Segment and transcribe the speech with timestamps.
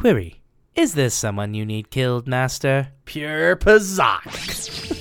[0.00, 0.40] Query:
[0.74, 2.88] Is this someone you need killed, Master?
[3.04, 4.96] Pure Pazaak.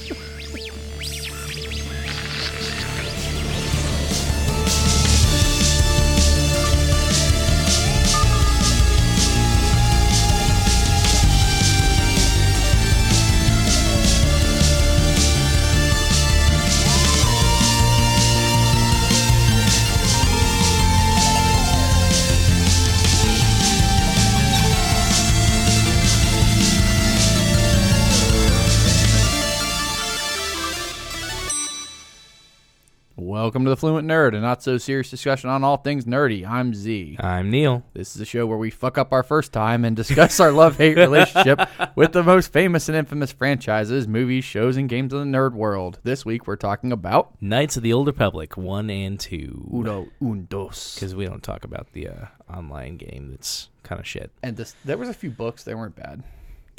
[33.41, 36.45] Welcome to the Fluent Nerd, a not so serious discussion on all things nerdy.
[36.45, 37.16] I'm Z.
[37.21, 37.85] I'm Neil.
[37.93, 40.75] This is a show where we fuck up our first time and discuss our love
[40.75, 41.62] hate relationship
[41.95, 45.99] with the most famous and infamous franchises, movies, shows, and games of the nerd world.
[46.03, 49.70] This week we're talking about Knights of the Old Republic 1 and 2.
[49.73, 50.95] Uno un dos.
[50.95, 54.31] Because we don't talk about the uh, online game that's kind of shit.
[54.43, 56.23] And this, there was a few books that weren't bad.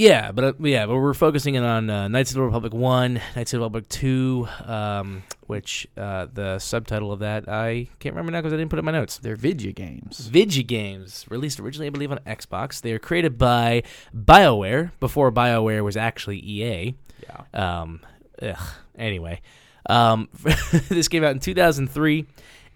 [0.01, 3.20] Yeah, but uh, yeah, but we're focusing in on uh, Knights of the Republic One,
[3.37, 8.33] Knights of the Republic Two, um, which uh, the subtitle of that I can't remember
[8.33, 9.19] now because I didn't put it in my notes.
[9.19, 10.20] They're video games.
[10.20, 12.81] Vigi games released originally, I believe, on Xbox.
[12.81, 13.83] They are created by
[14.17, 16.95] BioWare before BioWare was actually EA.
[17.23, 17.81] Yeah.
[17.83, 18.01] Um,
[18.41, 18.57] ugh.
[18.97, 19.42] Anyway,
[19.85, 20.31] um,
[20.89, 22.27] this came out in 2003,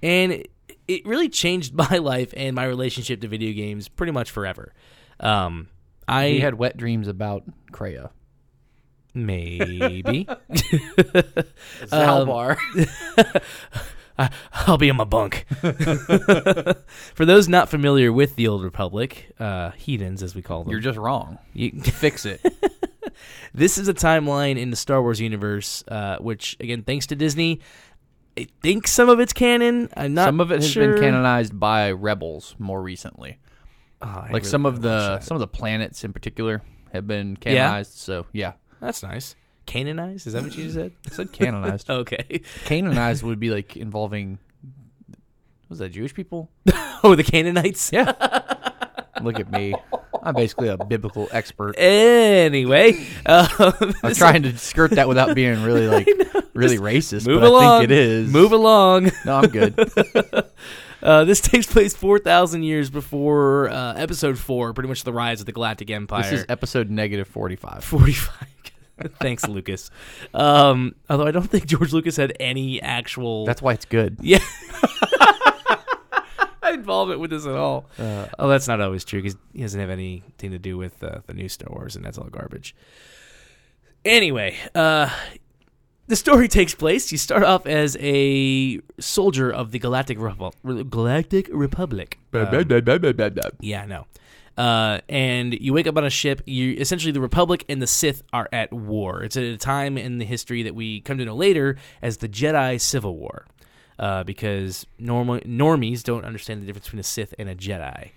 [0.02, 0.50] and it,
[0.86, 4.74] it really changed my life and my relationship to video games pretty much forever.
[5.20, 5.68] Um,
[6.08, 8.10] I He had wet dreams about Kreia.
[9.14, 10.26] maybe
[11.84, 12.56] Zaalbar.
[14.18, 15.46] I, I'll be in my bunk.
[17.14, 20.80] For those not familiar with the Old Republic, uh, heathens as we call them, You're
[20.80, 21.38] just wrong.
[21.52, 22.40] you, Fix it.
[23.54, 27.60] this is a timeline in the Star Wars universe, uh, which again, thanks to Disney,
[28.36, 29.88] I think some of it's canon.
[29.96, 30.26] I'm not.
[30.26, 30.92] some of it has sure.
[30.94, 33.38] been canonized by Rebels more recently.
[34.04, 37.52] Oh, like really some of the some of the planets in particular have been Yeah?
[37.54, 37.94] canonized.
[37.94, 39.34] So yeah, That's nice.
[39.66, 40.26] Canonized?
[40.26, 40.92] Is that what you said?
[41.06, 41.88] I said canonized.
[41.90, 42.42] okay.
[42.64, 44.38] canonized would be like involving
[45.68, 46.50] was that Jewish people?
[47.06, 47.92] Oh, the Canaanites.
[47.92, 48.12] Yeah.
[49.20, 49.74] Look at me.
[50.22, 51.74] I'm basically a biblical expert.
[51.76, 53.72] Anyway, uh,
[54.02, 56.08] I'm trying to skirt that without being really like
[56.54, 57.64] really racist, move but along.
[57.64, 58.32] I think it is.
[58.32, 59.10] Move along.
[59.26, 59.74] No, I'm good.
[61.04, 65.46] Uh, this takes place 4,000 years before uh, episode 4, pretty much the rise of
[65.46, 66.22] the Galactic Empire.
[66.22, 67.84] this is episode negative 45.
[67.84, 68.48] 45.
[69.20, 69.90] Thanks, Lucas.
[70.32, 73.44] Um, although I don't think George Lucas had any actual.
[73.44, 74.16] That's why it's good.
[74.20, 74.38] yeah.
[76.72, 77.86] involvement with this at all.
[77.98, 81.20] Uh, Oh, that's not always true because he doesn't have anything to do with uh,
[81.26, 82.74] the new Star Wars, and that's all garbage.
[84.04, 85.08] Anyway, uh,
[86.06, 87.10] the story takes place.
[87.12, 92.18] You start off as a soldier of the Galactic Repu- Galactic Republic.
[92.62, 92.68] Um,
[93.60, 94.06] yeah, I know.
[94.56, 96.42] Uh, and you wake up on a ship.
[96.46, 99.22] You essentially the Republic and the Sith are at war.
[99.24, 102.28] It's at a time in the history that we come to know later as the
[102.28, 103.46] Jedi Civil War,
[103.98, 108.10] uh, because normal normies don't understand the difference between a Sith and a Jedi.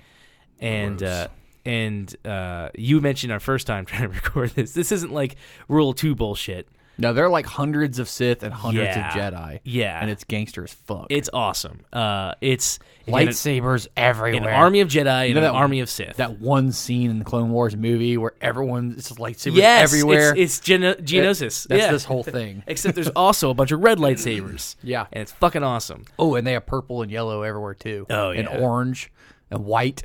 [0.60, 1.28] And uh,
[1.66, 4.74] and uh, you mentioned our first time trying to record this.
[4.74, 5.38] This isn't like
[5.68, 6.68] Rule Two bullshit.
[6.98, 9.08] No, there are like hundreds of Sith and hundreds Yeah.
[9.08, 9.60] of Jedi.
[9.64, 11.08] Yeah, And it's gangster as fuck.
[11.10, 11.82] it's awesome.
[11.94, 14.50] Uh, it's again, lightsabers an, everywhere.
[14.50, 16.18] an army of Jedi and know an that- army of Sith.
[16.18, 20.32] that one scene in the Clone Wars movie where everyone it's just lightsabers yes, everywhere.
[20.32, 21.68] It's, it's Geno- Geonosis.
[21.68, 21.92] That's yeah.
[21.92, 22.64] this whole thing.
[22.68, 24.76] Except there's also a bunch of red lightsabers.
[24.84, 25.06] Yeah.
[25.12, 26.06] And it's fucking awesome.
[26.18, 28.06] Oh, and they have purple and yellow everywhere too.
[28.10, 28.58] Oh, and yeah.
[28.60, 29.12] orange
[29.52, 30.04] and white.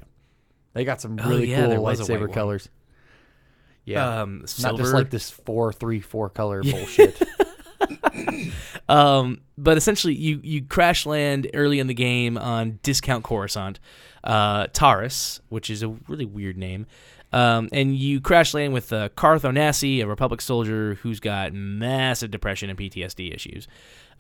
[0.75, 2.33] They got some Oh, really yeah, there cool was a white lightsaber one.
[2.33, 2.69] colors.
[3.85, 7.21] Yeah, Um, not just like this four, three, four color bullshit.
[8.89, 13.81] Um, but essentially, you you crash land early in the game on Discount Coruscant,
[14.25, 16.87] uh, Taris, which is a really weird name.
[17.33, 22.31] Um, and you crash land with uh, Carth Onasi, a Republic soldier who's got massive
[22.31, 23.67] depression and PTSD issues.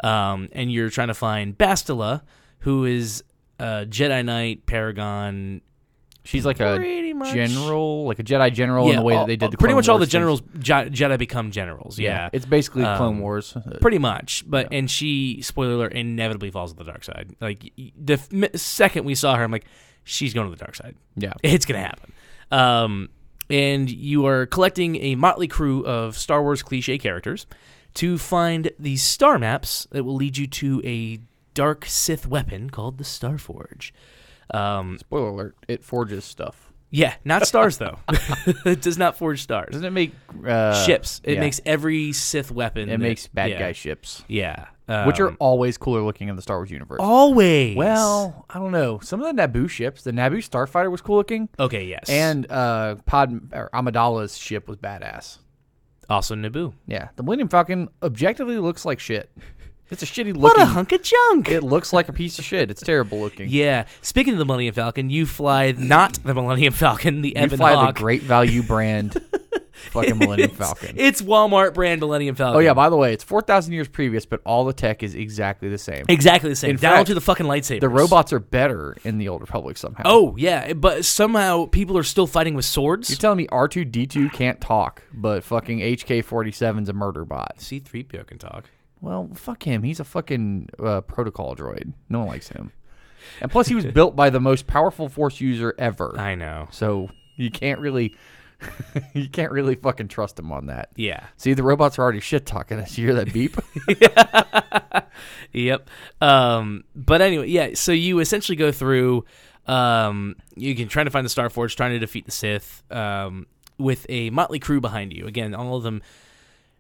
[0.02, 2.22] Um, and you're trying to find Bastila,
[2.60, 3.22] who is
[3.58, 5.60] a Jedi Knight Paragon.
[6.24, 7.34] She's like a Pretty much.
[7.34, 9.78] general, like a Jedi general in the way all- that they did the pretty Clone
[9.78, 10.12] much all the Wars things.
[10.12, 11.98] generals Je- Jedi become generals.
[11.98, 13.56] Yeah, it's basically Um, Clone Wars.
[13.80, 17.90] Pretty much but and she spoiler alert inevitably falls to the dark side like y-
[18.00, 19.64] the f- mi- second we saw her i'm like
[20.04, 22.12] she's going to the dark side yeah, it's gonna happen
[22.52, 23.08] um
[23.50, 27.46] and you are collecting a motley crew of star wars cliche characters
[27.94, 31.18] to find these star maps that will lead you to a
[31.54, 33.90] dark sith weapon called the starforge
[34.52, 36.72] um spoiler alert: it forges stuff.
[36.90, 37.98] yeah not stars though
[38.66, 40.12] it does not forge stars Doesn't it make
[40.46, 41.40] uh, ships it yeah.
[41.40, 43.58] makes every sith weapon It that- makes bad yeah.
[43.58, 44.24] guy ships.
[44.28, 44.66] Yeah,
[45.06, 46.98] which are Um, always cooler looking in the Star Wars universe.
[47.00, 48.98] always Well, I don't know.
[48.98, 51.84] Some of the Naboo ships, the Naboo Starfighter was cool looking, okay.
[51.86, 55.38] Yes, and uh, Pod or Amidala's ship was badass.
[56.10, 56.74] also Naboo.
[56.86, 59.30] Yeah, the Millennium Falcon objectively looks like shit.
[59.92, 61.50] It's a shitty What a hunk of junk!
[61.50, 62.70] It looks like a piece of shit.
[62.70, 63.48] It's terrible looking.
[63.50, 63.84] yeah.
[64.00, 67.74] Speaking of the Millennium Falcon, you fly not the Millennium Falcon, the you Ebon fly
[67.74, 67.94] Hawk.
[67.94, 69.22] the Great Value brand,
[69.72, 70.94] fucking Millennium it's, Falcon.
[70.96, 72.56] It's Walmart brand Millennium Falcon.
[72.56, 75.14] oh yeah, by the way, it's four thousand years previous, but all the tech is
[75.14, 76.06] exactly the same.
[76.08, 76.70] exactly the same.
[76.70, 77.80] In down fact, to the fucking lightsaber.
[77.80, 80.04] The robots are better in the Old Republic somehow.
[80.06, 83.10] Oh yeah, but somehow people are still fighting with swords.
[83.10, 87.26] You're telling me R two D two can't talk, but fucking HK 47's a murder
[87.26, 87.60] bot?
[87.60, 88.70] C three PO can talk.
[89.02, 89.82] Well, fuck him.
[89.82, 91.92] He's a fucking uh, protocol droid.
[92.08, 92.72] No one likes him.
[93.42, 96.18] And plus, he was built by the most powerful Force user ever.
[96.18, 96.68] I know.
[96.70, 98.16] So you can't really,
[99.12, 100.90] you can't really fucking trust him on that.
[100.96, 101.26] Yeah.
[101.36, 102.96] See, the robots are already shit talking us.
[102.96, 103.56] You hear that beep?
[105.52, 105.90] Yep.
[106.20, 107.70] Um, but anyway, yeah.
[107.74, 109.24] So you essentially go through.
[109.66, 112.82] Um, you can try to find the Star Forge, trying to defeat the Sith.
[112.90, 113.46] Um,
[113.78, 115.26] with a motley crew behind you.
[115.26, 116.02] Again, all of them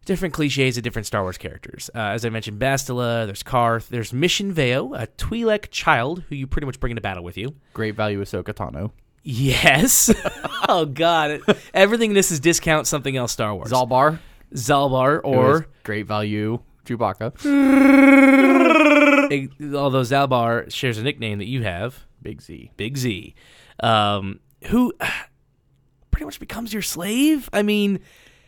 [0.04, 1.90] different cliches of different Star Wars characters.
[1.94, 6.46] Uh, as I mentioned, Bastila, there's Carth, there's Mission Veo, a Twi'lek child who you
[6.46, 7.54] pretty much bring into battle with you.
[7.74, 8.90] Great value Ahsoka Tano.
[9.22, 10.12] Yes.
[10.68, 11.40] oh God.
[11.72, 13.70] Everything in this is discount something else Star Wars.
[13.70, 14.18] Zaalbar.
[14.54, 17.32] Zaalbar or great value Chewbacca.
[19.74, 22.72] although Zaalbar shares a nickname that you have, Big Z.
[22.76, 23.34] Big Z,
[23.80, 24.92] um, who
[26.10, 27.48] pretty much becomes your slave.
[27.52, 28.00] I mean,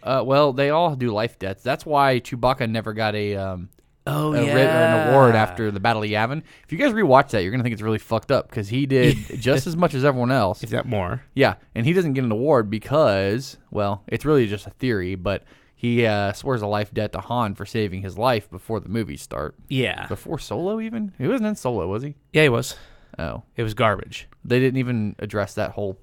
[0.04, 1.62] Uh, well, they all do life debts.
[1.62, 3.70] That's why Chewbacca never got a um,
[4.06, 6.42] oh a yeah, writ- an award after the Battle of Yavin.
[6.64, 9.16] If you guys rewatch that, you're gonna think it's really fucked up because he did
[9.40, 10.62] just as much as everyone else.
[10.62, 14.66] If that more, Yeah, and he doesn't get an award because, well, it's really just
[14.66, 15.42] a theory, but
[15.74, 19.22] he uh, swears a life debt to Han for saving his life before the movies
[19.22, 19.54] start.
[19.68, 22.14] yeah, Before Solo, even he wasn't in Solo, was he?
[22.32, 22.76] yeah, he was.
[23.18, 24.28] Oh, It was garbage.
[24.44, 25.98] they didn't even address that whole.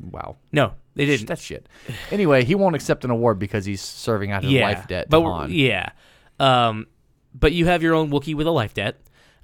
[0.00, 1.26] Wow, No, they didn't.
[1.26, 1.68] That's shit.
[2.10, 5.46] Anyway, he won't accept an award because he's serving out his yeah, life debt but
[5.46, 5.90] to yeah,
[6.38, 6.86] um,
[7.34, 8.96] but you have your own Wookiee with a life debt.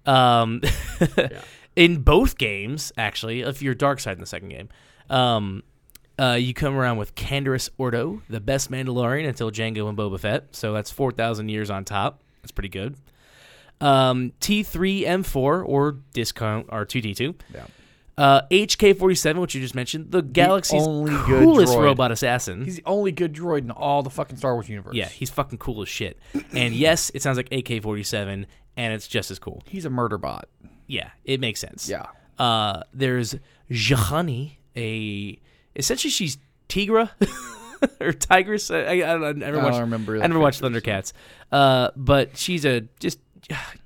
[0.07, 0.63] Um,
[1.77, 4.69] in both games, actually, if you're dark side in the second game,
[5.09, 5.63] um,
[6.19, 10.55] uh, you come around with Canderous Ordo, the best Mandalorian until Django and Boba Fett.
[10.55, 12.23] So that's four thousand years on top.
[12.43, 12.97] That's pretty good.
[13.81, 17.35] Um, T3M4 or discount or 2D2.
[17.55, 17.65] Yeah.
[18.21, 21.83] Uh, HK47, which you just mentioned, the galaxy's only good coolest droid.
[21.85, 22.67] robot assassin.
[22.67, 24.95] He's the only good droid in all the fucking Star Wars universe.
[24.95, 26.19] Yeah, he's fucking cool as shit.
[26.53, 28.47] And yes, it sounds like AK 47,
[28.77, 29.63] and it's just as cool.
[29.67, 30.51] he's a murder bot.
[30.87, 31.89] Yeah, it makes sense.
[31.89, 32.07] Yeah.
[32.39, 33.37] Uh, there's
[33.71, 35.39] Juhani, a.
[35.75, 36.37] Essentially, she's
[36.69, 37.11] Tigra
[38.01, 38.71] or Tigress.
[38.71, 39.29] I, I, I don't know.
[39.29, 41.13] I never I don't watched, remember I that never watched Thundercats.
[41.51, 42.83] Uh, but she's a.
[42.99, 43.19] Just.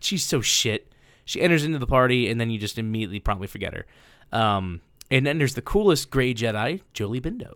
[0.00, 0.92] She's so shit.
[1.24, 3.86] She enters into the party, and then you just immediately promptly forget her.
[4.32, 4.80] Um,
[5.10, 7.54] and then there's the coolest gray Jedi, Jolee Bindo.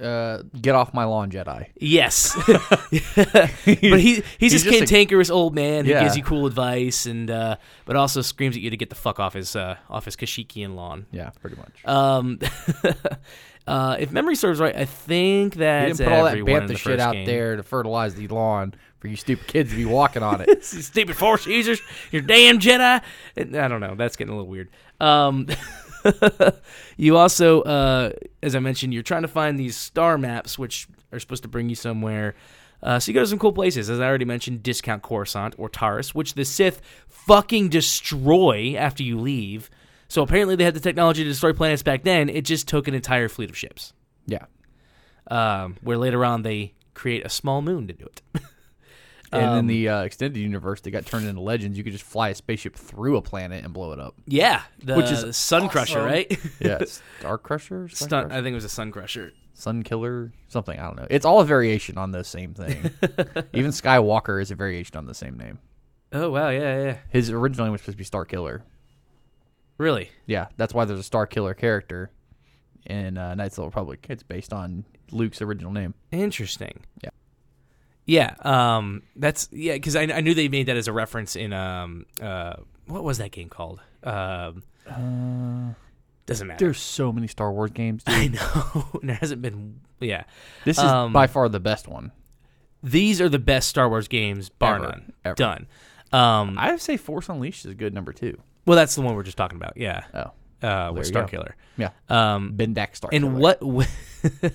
[0.00, 1.66] Uh, get off my lawn, Jedi.
[1.76, 6.04] Yes, but he he's, this just a- cantankerous old man who Yeah.
[6.04, 9.18] gives you cool advice and uh, but also screams at you to get the fuck
[9.18, 11.06] off his uh, off his Kashyyykian lawn.
[11.10, 11.84] Yeah, pretty much.
[11.84, 12.38] Um,
[13.66, 17.26] uh, if memory serves right, I think that put all that bantha shit out game.
[17.26, 20.48] there to fertilize the lawn for you stupid kids to be walking on it.
[20.48, 21.80] You stupid force users,
[22.12, 23.02] you're damn Jedi.
[23.36, 23.94] I don't know.
[23.96, 24.68] That's getting a little weird.
[25.00, 25.46] Um,
[26.96, 28.10] you also, uh,
[28.42, 31.68] as I mentioned, you're trying to find these star maps, which are supposed to bring
[31.68, 32.34] you somewhere.
[32.82, 35.68] Uh, so you go to some cool places, as I already mentioned, Discount Coruscant or
[35.68, 39.68] Taris, which the Sith fucking destroy after you leave.
[40.08, 42.28] So apparently they had the technology to destroy planets back then.
[42.28, 43.92] It just took an entire fleet of ships.
[44.26, 44.46] yeah.
[45.30, 48.22] Um, where later on they create a small moon to do it.
[49.32, 51.76] And in Um, the uh, extended universe, they got turned into legends.
[51.76, 54.14] You could just fly a spaceship through a planet and blow it up.
[54.26, 56.38] yeah, the Which is Sun Crusher, right?
[56.60, 56.78] Yeah,
[57.20, 58.32] Star Crusher, Stun, Crusher?
[58.38, 59.32] I think it was a Sun Crusher.
[59.54, 60.78] Sun Killer, something.
[60.78, 61.06] I don't know.
[61.10, 62.90] It's all a variation on the same thing.
[63.52, 65.58] Even Skywalker is a variation on the same name.
[66.12, 66.96] Oh wow, yeah, yeah.
[67.10, 68.62] His original name was supposed to be Star Killer.
[69.76, 70.10] Really?
[70.26, 72.10] Yeah, that's why there's a Star Killer character
[72.86, 74.06] in uh, Knights of the Republic.
[74.08, 75.94] It's based on Luke's original name.
[76.12, 76.80] Interesting.
[77.02, 77.10] Yeah.
[78.08, 78.34] Yeah.
[78.40, 79.02] Um.
[79.14, 79.74] That's yeah.
[79.74, 82.54] Because I, I knew they made that as a reference in um uh
[82.86, 83.80] what was that game called?
[84.02, 84.62] Um.
[86.26, 86.64] doesn't matter.
[86.64, 88.02] There's so many Star Wars games.
[88.06, 88.14] Dude.
[88.14, 89.80] I know there hasn't been.
[90.00, 90.24] Yeah.
[90.64, 92.12] This is Um, by far the best one.
[92.82, 94.84] These are the best Star Wars games, bar Ever.
[94.86, 95.12] none.
[95.24, 95.34] Ever.
[95.34, 95.66] Done.
[96.12, 96.56] Um.
[96.58, 98.38] I would say Force Unleashed is a good number two.
[98.66, 99.76] well, that's the one we're just talking about.
[99.76, 100.04] Yeah.
[100.14, 101.24] Oh, Uh, with Star.
[101.28, 101.54] Killer.
[101.76, 101.90] yeah.
[102.08, 102.54] Um.
[102.56, 103.56] Bendak Star And Killer.
[103.60, 103.88] what?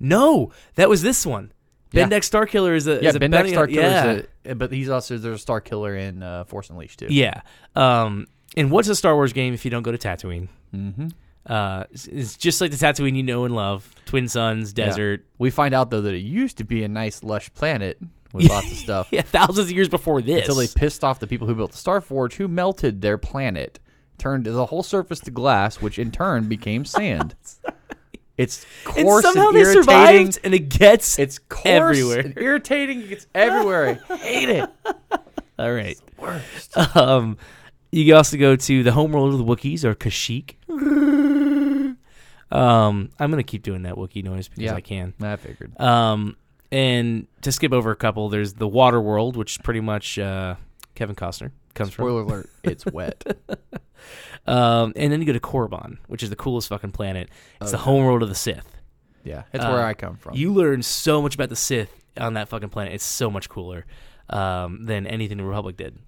[0.00, 1.52] no, that was this one.
[1.92, 2.20] Yeah.
[2.20, 4.10] Star Killer is a Yeah, is a Ben bounty- Starkiller yeah.
[4.12, 7.06] is a, but he's also there's a Star Killer in uh, Force Unleashed too.
[7.10, 7.42] Yeah.
[7.74, 10.48] Um, and what's a Star Wars game if you don't go to Tatooine?
[10.74, 11.08] Mm-hmm.
[11.46, 13.88] Uh, it's, it's just like the Tatooine you know and love.
[14.06, 15.24] Twin Suns, desert.
[15.38, 17.98] We find out though that it used to be a nice lush planet
[18.32, 20.40] with lots of stuff Yeah, thousands of years before this.
[20.40, 23.80] until they pissed off the people who built the Star Forge, who melted their planet,
[24.18, 27.34] turned the whole surface to glass, which in turn became sand.
[28.40, 28.64] It's
[28.96, 29.82] and coarse somehow and they irritating.
[29.82, 31.18] survived, and it gets.
[31.18, 32.20] It's coarse everywhere.
[32.20, 33.06] and irritating.
[33.06, 34.00] gets everywhere.
[34.08, 34.70] I hate it.
[35.58, 35.98] all right.
[36.18, 36.76] Worst.
[36.96, 37.36] Um,
[37.92, 40.54] you can also go to the homeworld of the Wookiees or Kashyyyk.
[42.52, 44.74] Um, I'm gonna keep doing that Wookiee noise because Yeah.
[44.74, 45.14] I can.
[45.22, 45.78] I figured.
[45.80, 46.36] Um,
[46.72, 50.56] and to skip over a couple, there's the Water World, which is pretty much uh,
[50.96, 52.02] Kevin Costner comes from.
[52.06, 53.22] Spoiler alert: It's wet.
[54.46, 57.28] Um, and then you go to Korriban, which is the coolest fucking planet.
[57.60, 58.76] It's Oh, the homeworld of the Sith.
[59.24, 60.34] Yeah, that's Uh, where I come from.
[60.36, 62.94] You learn so much about the Sith on that fucking planet.
[62.94, 63.84] It's so much cooler
[64.30, 65.98] um, than anything the Republic did,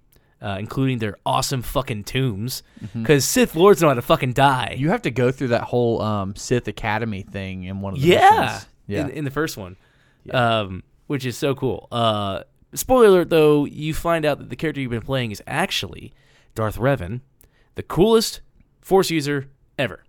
[0.40, 2.62] uh, including their awesome fucking tombs.
[2.94, 4.70] Because Sith lords know how to fucking die.
[4.72, 4.80] Mm-hmm.
[4.80, 8.06] You have to go through that whole um, Sith Academy thing in one of the
[8.06, 8.66] yeah, missions.
[8.86, 9.76] Yeah, In, in the first one,
[10.24, 10.60] Yeah.
[10.60, 11.86] um, which is so cool.
[11.92, 12.42] Uh,
[12.74, 16.12] spoiler alert, though, you find out that the character you've been playing is actually
[16.54, 17.20] Darth Revan,
[17.74, 18.40] the coolest
[18.80, 19.48] Force user
[19.78, 20.02] ever.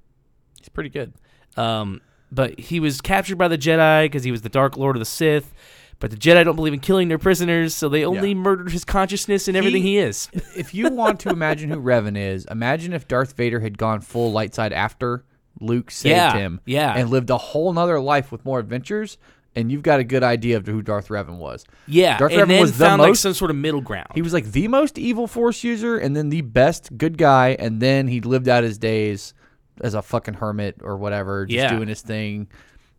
[0.59, 1.13] he's pretty good.
[1.55, 2.01] Um,
[2.31, 5.05] but he was captured by the Jedi because he was the Dark Lord of the
[5.05, 5.53] Sith.
[5.99, 8.35] But the Jedi don't believe in killing their prisoners, so they only Yeah.
[8.35, 10.29] murdered his consciousness and everything he, is.
[10.57, 14.31] If you want to imagine who Revan is, imagine if Darth Vader had gone full
[14.31, 15.23] light side after
[15.61, 16.93] Luke saved Yeah, him, yeah.
[16.97, 19.17] and lived a whole nother life with more adventures.
[19.55, 21.63] And you've got a good idea of who Darth Revan was.
[21.87, 24.07] Yeah, Darth and Revan was the found like most- some sort of middle ground.
[24.15, 27.79] He was like the most evil Force user, and then the best good guy, and
[27.79, 29.33] then he lived out his days
[29.81, 31.75] as a fucking hermit or whatever, just Yeah.
[31.75, 32.47] doing his thing,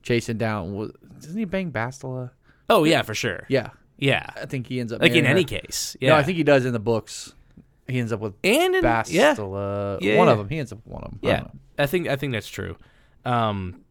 [0.02, 0.92] chasing down.
[1.20, 2.30] Doesn't he bang Bastila?
[2.70, 3.44] oh yeah, for sure.
[3.49, 5.61] Yeah, Yeah, I think he ends up like in marrying any her.
[5.62, 5.96] case.
[6.00, 7.34] Yeah, No, I think he does in the books.
[7.87, 9.99] He ends up with and in, yeah, Bastila.
[10.00, 10.32] Yeah, one yeah.
[10.32, 10.49] of them.
[10.49, 11.18] He ends up with one of them.
[11.23, 11.44] Yeah.
[11.78, 12.76] I think I think that's true.
[13.25, 13.84] Um,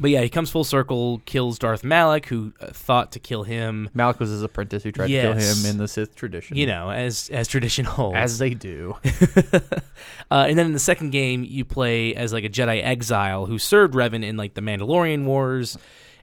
[0.00, 3.90] but yeah, he comes full circle, kills Darth Malak, who uh, thought to kill him.
[3.94, 6.56] Malak was his apprentice who tried to kill him in the Sith tradition.
[6.56, 8.16] You know, as as tradition holds.
[8.16, 8.96] as they do.
[10.30, 13.58] uh, and then in the second game, you play as like a Jedi exile who
[13.58, 15.78] served Revan in like the Mandalorian Wars.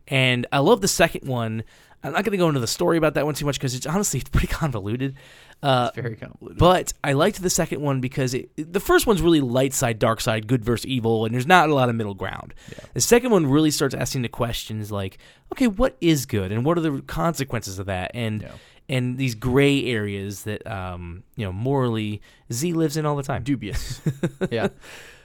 [0.07, 1.63] And I love the second one.
[2.05, 3.85] I'm not going to go into the story about that one too much because it's
[3.85, 5.15] honestly pretty convoluted.
[5.63, 6.57] Uh, Very convoluted.
[6.59, 10.21] but I liked the second one because it, the first one's really light side, dark
[10.21, 12.53] side, good versus evil, and there's not a lot of middle ground.
[12.93, 15.17] The second one really starts asking the questions like,
[15.53, 18.51] okay, what is good, and what are the consequences of that, and Yeah.
[18.89, 22.21] and these gray areas that um, you know morally
[22.53, 23.41] Z lives in all the time.
[23.43, 24.01] dubious.
[24.51, 24.67] yeah.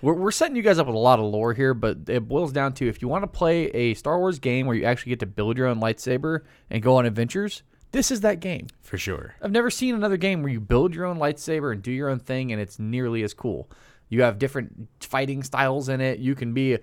[0.02, 2.52] We're, we're setting you guys up with a lot of lore here, but it boils
[2.52, 5.20] down to if you want to play a Star Wars game where you actually get
[5.20, 6.40] to build your own lightsaber
[6.70, 8.68] and go on adventures, this is that game.
[8.82, 9.34] for sure.
[9.42, 12.18] I've never seen another game where you build your own lightsaber and do your own
[12.20, 13.68] thing, and it's nearly as cool.
[14.08, 16.18] You have different fighting styles in it.
[16.18, 16.78] You can be.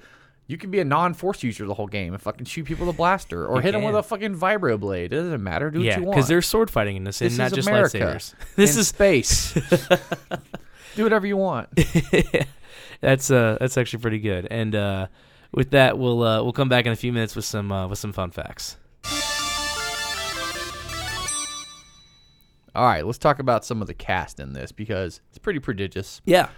[0.50, 2.97] You can be a non-force user the whole game and fucking shoot people with a
[2.97, 5.12] blaster or You hit them with a fucking vibro blade.
[5.12, 5.69] It doesn't matter.
[5.69, 6.15] Do what yeah, you want.
[6.15, 7.97] because there's sword fighting in this, this and not just America.
[7.97, 8.33] lightsabers.
[8.55, 9.53] This In is space.
[10.95, 11.67] do whatever you want.
[13.01, 14.48] that's uh that's actually pretty good.
[14.51, 15.08] And uh,
[15.51, 18.00] with that, we'll uh, we'll come back in a few minutes with some uh, with
[18.00, 18.77] some fun facts.
[22.75, 26.22] All right, let's talk about some of the cast in this because it's pretty prodigious.
[26.25, 26.50] Yeah,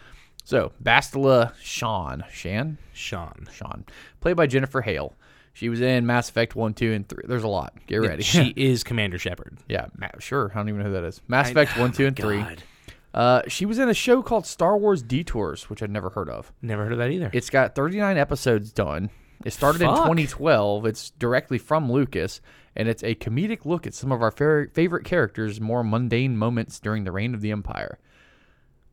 [0.44, 3.48] So, Bastila Shan, Shan, Sean.
[3.54, 3.86] Sean,
[4.20, 5.14] played by Jennifer Hale.
[5.54, 7.24] She was in Mass Effect 1, 2, and 3.
[7.26, 7.74] There's a lot.
[7.88, 8.24] Get ready.
[8.24, 9.60] She is Commander Shepard.
[9.70, 10.52] yeah, Ma- sure.
[10.54, 11.22] I don't even know who that is.
[11.30, 12.38] Mass I- Effect 1, 2, and 3.
[12.38, 12.64] God,
[13.14, 16.54] Uh, she was in a show called Star Wars Detours, which I'd never heard of.
[16.62, 17.30] never heard of that either.
[17.34, 19.10] It's got 39 episodes done.
[19.46, 20.86] It started in 2012.
[20.86, 22.42] It's directly from Lucas,
[22.76, 26.80] and it's a comedic look at some of our fa- favorite characters' more mundane moments
[26.80, 28.00] during the reign of the Empire.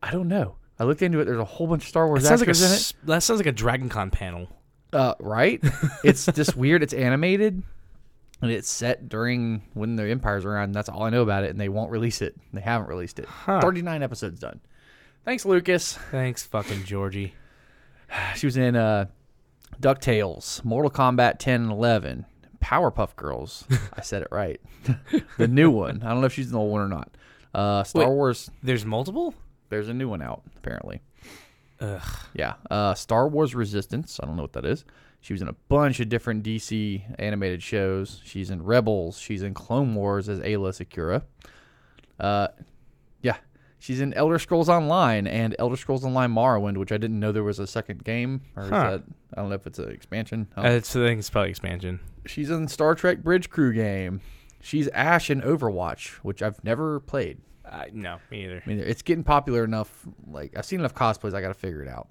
[0.01, 0.55] I don't know.
[0.79, 1.25] I looked into it.
[1.25, 3.07] There's a whole bunch of Star Wars That sounds like a actors in it.
[3.07, 4.47] that sounds like a Dragon Con panel.
[4.93, 5.61] Uh, right?
[6.03, 6.81] it's just weird.
[6.81, 7.61] It's animated,
[8.41, 10.73] and it's set during when the Empire's around.
[10.73, 12.35] That's all I know about it, and they won't release it.
[12.53, 13.25] They haven't released it.
[13.25, 13.61] Huh.
[13.61, 14.59] 39 episodes done.
[15.25, 15.97] Thanks, Lucas.
[16.11, 17.33] Thanks, fucking Georgie.
[18.37, 19.07] She was in uh,
[19.81, 22.25] DuckTales, Mortal Kombat 10 and 11,
[22.63, 23.65] Powerpuff Girls.
[23.93, 24.61] I said it right.
[25.37, 26.01] the new one.
[26.03, 27.11] I don't know if she's in the old one or not.
[27.53, 28.15] Uh, Star Wait.
[28.15, 28.49] Wars.
[28.63, 29.33] There's multiple.
[29.67, 31.01] There's a new one out apparently.
[31.81, 32.01] Ugh.
[32.33, 32.53] Yeah.
[32.71, 34.19] Uh, Star Wars Resistance.
[34.21, 34.85] I don't know what that is.
[35.27, 38.21] She was in a bunch of different DC animated shows.
[38.23, 39.19] She's in Rebels.
[39.19, 41.23] She's in Clone Wars as Aayla Secura.
[42.17, 42.47] Uh,
[43.21, 43.35] yeah.
[43.77, 47.43] She's in Elder Scrolls Online and Elder Scrolls Online Morrowind, which I didn't know there
[47.43, 48.39] was a second game.
[48.55, 48.89] Or is Huh.
[48.91, 49.03] that
[49.33, 50.47] I don't know if it's an expansion.
[50.57, 51.99] Uh, it's, I think it's probably expansion.
[52.25, 54.21] She's in Star Trek Bridge Crew game.
[54.61, 57.39] She's Ash in Overwatch, which I've never played.
[57.65, 58.63] Uh, no, me either.
[58.65, 60.07] I mean, it's getting popular enough.
[60.25, 62.07] Like I've seen enough cosplays, I got to figure it out.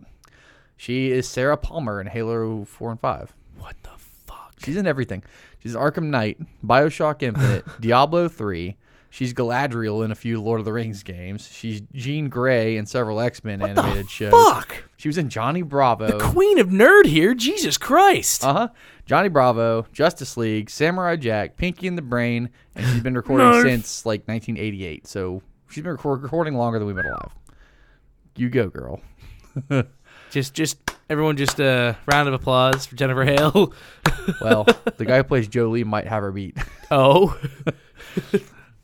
[0.76, 3.34] She is Sarah Palmer in Halo Four and Five.
[3.58, 4.54] What the fuck?
[4.58, 5.22] She's in everything.
[5.62, 8.76] She's Arkham Knight, Bioshock Infinite, Diablo 3.
[9.08, 11.48] She's Galadriel in a few Lord of the Rings games.
[11.50, 14.30] She's Jean Grey in several X Men animated shows.
[14.32, 14.84] Fuck!
[14.98, 16.18] She was in Johnny Bravo.
[16.18, 17.32] The Queen of nerd here.
[17.32, 18.44] Jesus Christ.
[18.44, 18.68] Uh huh.
[19.06, 24.04] Johnny Bravo, Justice League, Samurai Jack, Pinky and the Brain, and she's been recording since
[24.04, 25.06] like 1988.
[25.06, 25.40] So
[25.70, 27.32] she's been record- recording longer than we've been alive.
[28.36, 29.00] You go, girl.
[30.30, 30.78] just, just
[31.08, 33.72] everyone, just a round of applause for Jennifer Hale.
[34.40, 34.64] Well,
[34.96, 36.56] the guy who plays Jolee might have her beat.
[36.90, 37.38] oh,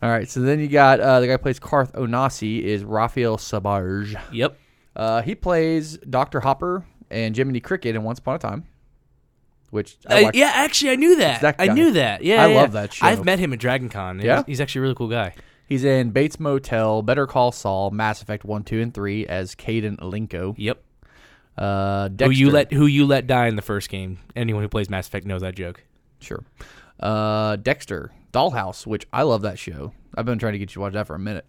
[0.03, 3.37] All right, so then you got uh, the guy who plays Carth Onasi is Raphael
[3.37, 4.17] Sbarge.
[4.33, 4.59] yep.
[4.97, 8.67] Uh, he plays Doctor Hopper and Jiminy Cricket in Once Upon a Time,
[9.71, 10.37] which I Uh, watched.
[10.37, 11.41] yeah, actually, I knew that.
[11.43, 11.75] that I guy.
[11.75, 12.23] knew that.
[12.25, 12.61] Yeah, I yeah.
[12.61, 13.07] love that show.
[13.07, 14.21] I've met him at Dragon Con.
[14.21, 14.43] Yeah?
[14.47, 15.35] He's- actually a really cool guy.
[15.67, 19.99] He's in Bates Motel, Better Call Saul, Mass Effect One, Two, and Three as Kaidan
[20.01, 20.55] Alenko.
[20.59, 20.83] Yep.
[21.57, 24.19] Uh, Who you let who you let die in the first game?
[24.35, 25.85] Anyone who plays Mass Effect knows that joke.
[26.21, 26.43] Sure.
[26.99, 29.93] Uh, Dexter, Dollhouse, which I love that show.
[30.17, 31.47] I've been trying to get you to watch that for a minute.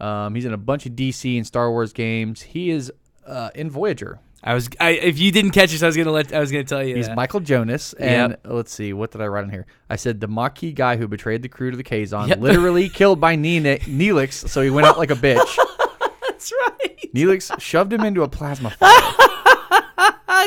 [0.00, 2.42] Um, he's in a bunch of DC and Star Wars games.
[2.42, 2.92] He is
[3.26, 4.20] uh, in Voyager.
[4.44, 6.64] I was, I, if you didn't catch this, I was gonna let, I was gonna
[6.64, 6.96] tell you.
[6.96, 7.14] He's that.
[7.14, 8.40] Michael Jonas, and Yep.
[8.46, 9.66] let's see, what did I write in here?
[9.88, 12.40] I said the Maquis guy who betrayed the crew to the Kazon, Yep.
[12.40, 15.58] literally killed by Neelix, so he went out like a bitch.
[16.28, 16.98] That's right.
[17.14, 18.90] Neelix shoved him into a plasma fire.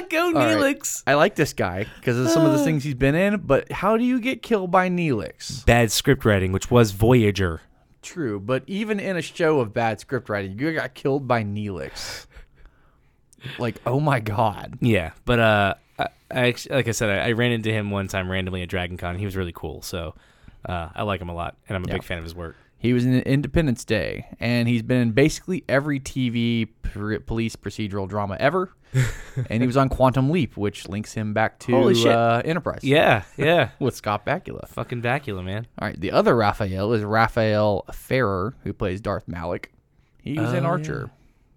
[0.10, 0.58] Go right.
[0.58, 1.04] Neelix.
[1.08, 3.98] I like this guy because of some of the things he's been in, but how
[3.98, 5.66] do you get killed by Neelix?
[5.66, 7.62] Bad script writing, which was Voyager.
[8.02, 12.26] True, but even in a show of bad script writing, you got killed by Neelix.
[13.60, 14.78] Like, oh my god.
[14.82, 18.08] Yeah, but uh, I, I actually, like I said, I, I ran into him one
[18.08, 19.18] time randomly at Dragon Con.
[19.20, 20.16] He was really cool, so
[20.68, 21.94] uh, I like him a lot, and I'm a Yeah.
[21.94, 22.56] big fan of his work.
[22.78, 28.08] He was in Independence Day, and he's been in basically every TV pr- police procedural
[28.10, 28.72] drama ever.
[29.50, 31.76] And he was on Quantum Leap, which links him back to
[32.08, 32.80] Uh, Enterprise.
[32.84, 33.70] Yeah, yeah.
[33.80, 34.68] With Scott Bakula.
[34.70, 35.68] Fucking Bacula, man.
[35.80, 39.72] All right, the other Raphael is Rafael Ferrer, who plays Darth Malak.
[40.22, 41.10] He was Oh, in Archer.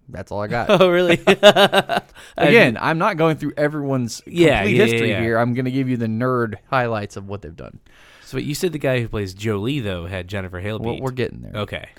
[0.09, 0.69] That's all I got.
[0.81, 1.19] Oh, really?
[2.37, 5.21] Again, I'm not going through everyone's complete Yeah, yeah, yeah, history yeah.
[5.21, 5.37] here.
[5.37, 7.79] I'm going to give you the nerd highlights of what they've done.
[8.23, 11.41] so you said the guy who plays Jolee though had Jennifer Hale Well, we're getting
[11.41, 11.61] there.
[11.61, 11.89] okay.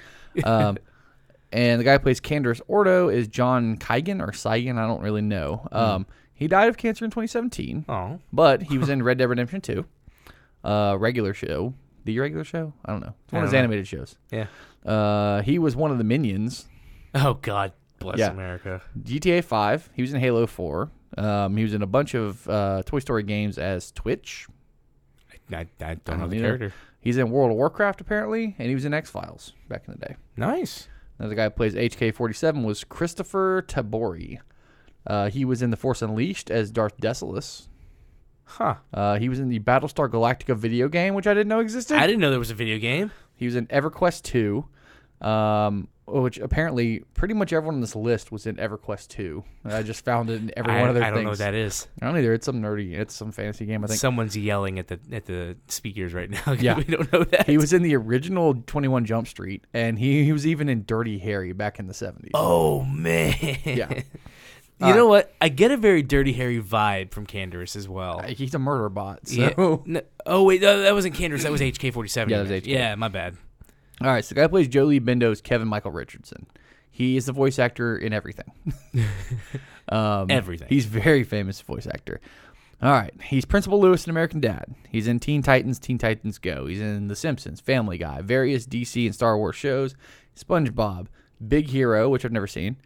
[0.44, 0.78] um,
[1.52, 4.78] and the guy who plays Candace Ordo is John Kigan or Cygan.
[4.78, 5.66] I don't really know.
[5.72, 5.76] Hmm.
[5.76, 9.60] Um, he died of cancer in 2017, Oh, but he was in Red Dead Redemption
[9.60, 9.84] 2,
[10.64, 11.74] uh, regular show.
[12.04, 12.72] The regular show?
[12.84, 13.14] I don't know.
[13.24, 13.58] It's one of his don't know.
[13.64, 14.16] animated shows.
[14.30, 14.46] yeah.
[14.84, 16.66] Uh, he was one of the minions.
[17.14, 18.30] Oh God, bless Yeah.
[18.30, 18.80] America.
[19.02, 19.90] GTA 5.
[19.94, 20.90] He was in Halo 4.
[21.18, 24.46] Um, he was in a bunch of uh, Toy Story games as Twitch.
[25.52, 26.46] I, I don't know the either.
[26.58, 26.72] character.
[27.00, 30.06] He's in World of Warcraft apparently, and he was in X Files back in the
[30.06, 30.16] day.
[30.36, 30.88] Nice.
[31.20, 34.38] Another guy who plays HK47 was Kristoffer Tabori.
[35.06, 37.68] Uh, he was in The Force Unleashed as Darth Desolous.
[38.44, 38.76] Huh.
[38.92, 41.98] Uh, he was in the Battlestar Galactica video game, which I didn't know existed.
[41.98, 43.10] I didn't know there was a video game.
[43.36, 44.64] he was in EverQuest 2,
[45.20, 49.44] um, which apparently pretty much everyone on this list was in EverQuest 2.
[49.66, 51.24] I just found it in every I, one of their I don't things.
[51.24, 51.86] know what that is.
[52.02, 52.32] I don't either.
[52.32, 52.98] It's some nerdy.
[52.98, 53.84] It's some fantasy game.
[53.84, 56.52] I think Someone's yelling at the at the speakers right now.
[56.60, 56.76] Yeah.
[56.76, 57.46] we don't know that.
[57.46, 60.84] he was in the original Twenty One Jump Street, and he, he was even in
[60.84, 62.32] Dirty Harry back in the seventies.
[62.34, 63.34] Oh man.
[63.64, 64.02] Yeah.
[64.82, 65.34] You know what?
[65.42, 68.20] I get a very Dirty Harry vibe from Canderous as well.
[68.26, 69.28] he's a murder bot.
[69.28, 69.34] So.
[69.38, 69.76] Yeah.
[69.84, 71.42] No- oh wait, no, that wasn't Canderous.
[71.42, 72.30] That was HK forty seven.
[72.30, 72.66] Yeah, that was HK.
[72.66, 73.36] Yeah, my bad.
[74.02, 76.46] All right, so the guy who plays Jolee Bindo is Kevin Michael Richardson.
[76.90, 78.50] He is the voice actor in everything.
[79.88, 80.68] um, Everything.
[80.68, 82.20] He's very famous voice actor.
[82.82, 84.74] All right, he's Principal Lewis in American Dad.
[84.88, 86.66] He's in Teen Titans, Teen Titans Go.
[86.66, 89.94] He's in The Simpsons, Family Guy, various DC and Star Wars shows,
[90.34, 91.06] SpongeBob,
[91.46, 92.76] Big Hero, which I've never seen,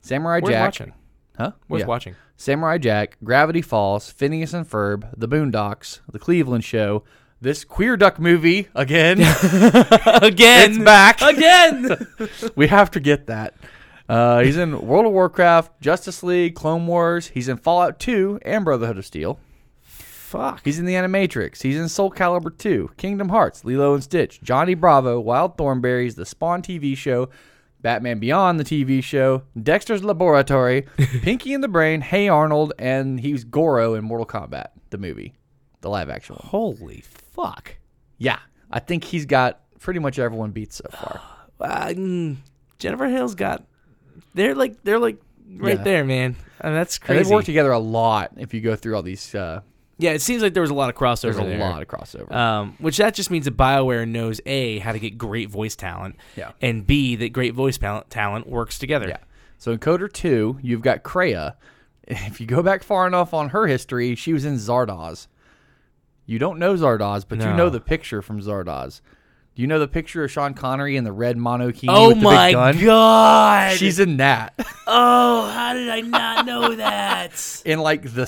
[0.00, 0.64] Samurai Worth Jack.
[0.66, 0.92] watching.
[1.36, 1.52] Huh?
[1.68, 1.86] Worth Yeah.
[1.86, 2.14] watching.
[2.36, 7.04] Samurai Jack, Gravity Falls, Phineas and Ferb, The Boondocks, The Cleveland Show,
[7.42, 9.18] this Queer Duck movie again.
[10.22, 11.20] Again, It's back.
[11.20, 12.06] again.
[12.56, 13.54] we have to get that.
[14.08, 17.28] Uh, he's in World of Warcraft, Justice League, Clone Wars.
[17.28, 19.38] He's in Fallout 2 and Brotherhood of Steel.
[19.82, 20.60] Fuck.
[20.64, 21.62] He's in the Animatrix.
[21.62, 26.24] He's in Soul Calibur 2, Kingdom Hearts, Lilo and Stitch, Johnny Bravo, Wild Thornberrys, the
[26.24, 27.28] Spawn TV show,
[27.80, 30.86] Batman Beyond the TV show, Dexter's Laboratory,
[31.22, 35.34] Pinky and the Brain, Hey Arnold, and he's Goro in Mortal Kombat, the movie,
[35.80, 36.48] the live action one.
[36.48, 37.02] Holy
[37.32, 37.76] fuck.
[38.18, 38.38] Yeah,
[38.70, 41.20] I think he's got pretty much everyone beat so far.
[41.60, 42.36] Uh, mm,
[42.78, 43.64] Jennifer Hale's got.
[44.34, 45.16] They're like they're like
[45.56, 45.84] right Yeah.
[45.84, 46.36] there, man.
[46.60, 47.22] I mean, that's And crazy.
[47.24, 48.32] they've worked together a lot.
[48.36, 49.60] If you go through all these, uh,
[49.98, 51.22] yeah, it seems like there was a lot of crossover.
[51.34, 51.58] there's a there.
[51.58, 52.32] lot of crossover.
[52.32, 56.16] Um, which that just means that Bioware knows a how to get great voice talent,
[56.36, 56.52] Yeah.
[56.60, 59.08] and b that great voice talent talent works together.
[59.08, 59.18] Yeah.
[59.58, 61.54] So in KOTOR 2, you've got Kreia.
[62.08, 65.28] If you go back far enough on her history, she was in Zardoz.
[66.32, 69.02] You don't know Zardoz, but you know the picture from Zardoz.
[69.54, 72.24] Do you know the picture of Sean Connery in the red monokini Oh with the
[72.24, 72.84] my big gun?
[72.86, 73.76] god!
[73.76, 74.54] She's in that.
[74.86, 77.62] oh, how did I not know that?
[77.66, 78.22] in like the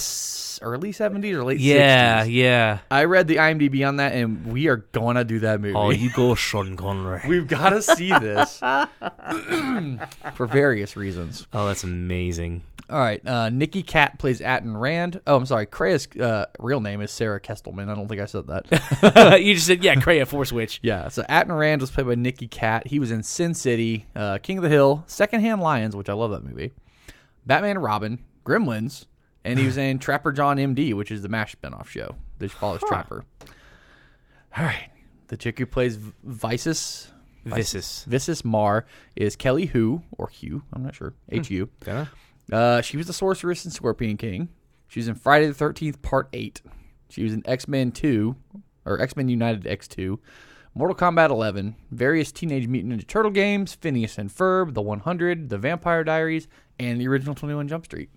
[0.61, 2.33] early 70s or late yeah, 60s.
[2.35, 2.79] yeah.
[2.90, 5.75] I read the IMDb on that, and we are going to do that movie.
[5.75, 7.23] Oh, you go, Sean Connery.
[7.27, 8.59] We've got to see this
[10.35, 11.47] for various reasons.
[11.55, 12.64] Oh, that's amazing.
[12.90, 15.20] All right, uh, Nikki Cat plays Atton Rand.
[15.27, 15.66] Oh, I'm sorry.
[15.66, 17.88] Kreia's uh, real name is Sara Kestelman.
[17.88, 19.40] I don't think I said that.
[19.42, 20.81] you just said yeah, Kreia Force Witch.
[20.83, 22.87] yeah, so Atton Rand was played by Nikki Cat.
[22.87, 26.31] He was in Sin City, uh, King of the Hill, Secondhand Lions, which I love
[26.33, 26.73] that movie,
[27.47, 29.07] Batman and Robin, Gremlins,
[29.44, 32.83] and he was in Trapper John MD, which is the MASH spinoff show that follows
[32.87, 33.25] Trapper.
[34.59, 34.90] All right,
[35.29, 37.11] the chick who plays V- Visas
[37.44, 38.05] Visas.
[38.09, 40.62] Visas Marr is Kelly Hu or Hugh.
[40.73, 41.14] I'm not sure.
[41.31, 41.68] H U.
[41.81, 42.09] Dunno.
[42.52, 44.48] Uh, she was the sorceress in Scorpion King.
[44.88, 46.62] She was in Friday the Thirteenth Part Eight.
[47.09, 48.37] She was in X Men Two
[48.85, 50.20] or X Men United X Two,
[50.74, 55.59] Mortal Kombat 11, various Teenage Mutant Ninja Turtle games, Phineas and Ferb, The 100, The
[55.59, 56.48] Vampire Diaries,
[56.80, 58.11] and the original 21 Jump Street.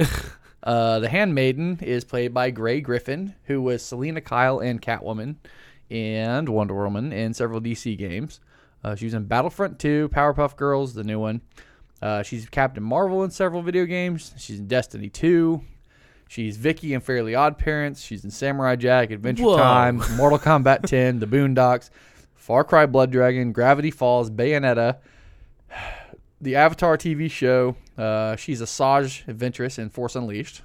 [0.64, 5.36] uh, the Handmaiden is played by Gray Griffin, who was Selina Kyle and Catwoman,
[5.90, 8.40] and Wonder Woman in several DC games.
[8.82, 11.40] Uh, she was in Battlefront 2, Powerpuff Girls, the new one.
[12.04, 14.34] Uh, she's Captain Marvel in several video games.
[14.36, 15.62] She's in Destiny 2.
[16.28, 18.02] She's Vicky in Fairly Odd Parents.
[18.02, 19.56] She's in Samurai Jack, Adventure Whoa.
[19.56, 21.88] Time, Mortal Kombat 10, The Boondocks,
[22.34, 24.98] Far Cry Blood Dragon, Gravity Falls, Bayonetta,
[26.42, 27.74] the Avatar TV show.
[27.96, 30.60] Uh, she's a Saj adventuress in Force Unleashed.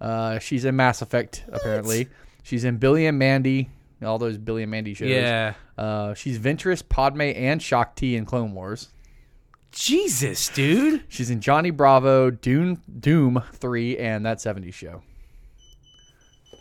[0.00, 2.08] Uh, she's in Mass Effect, apparently.
[2.44, 3.68] She's in Billy and Mandy,
[4.02, 5.10] all those Billy and Mandy shows.
[5.10, 5.52] Yeah.
[5.76, 8.88] Uh, she's Ventress, Padme, and Shaak Ti in Clone Wars.
[9.72, 11.04] Jesus, dude.
[11.08, 15.02] She's in Johnny Bravo, Doom, Doom 3, and That 70s Show.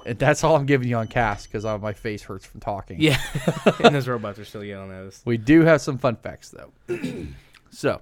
[0.05, 3.01] And that's all I'm giving you on cast because my face hurts from talking.
[3.01, 3.19] Yeah.
[3.83, 5.21] and those robots are still yelling at us.
[5.25, 6.71] We do have some fun facts, though.
[7.69, 8.01] so,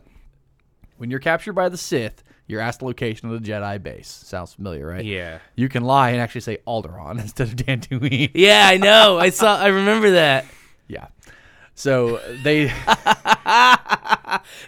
[0.98, 4.08] when you're captured by the Sith, you're asked the location of the Jedi base.
[4.08, 5.04] Sounds familiar, right?
[5.04, 5.40] Yeah.
[5.56, 8.32] You can lie and actually say Alderaan instead of Dantooine.
[8.34, 9.18] Yeah, I know.
[9.18, 9.58] I saw.
[9.58, 10.46] I remember that.
[10.88, 11.08] yeah.
[11.78, 12.68] So they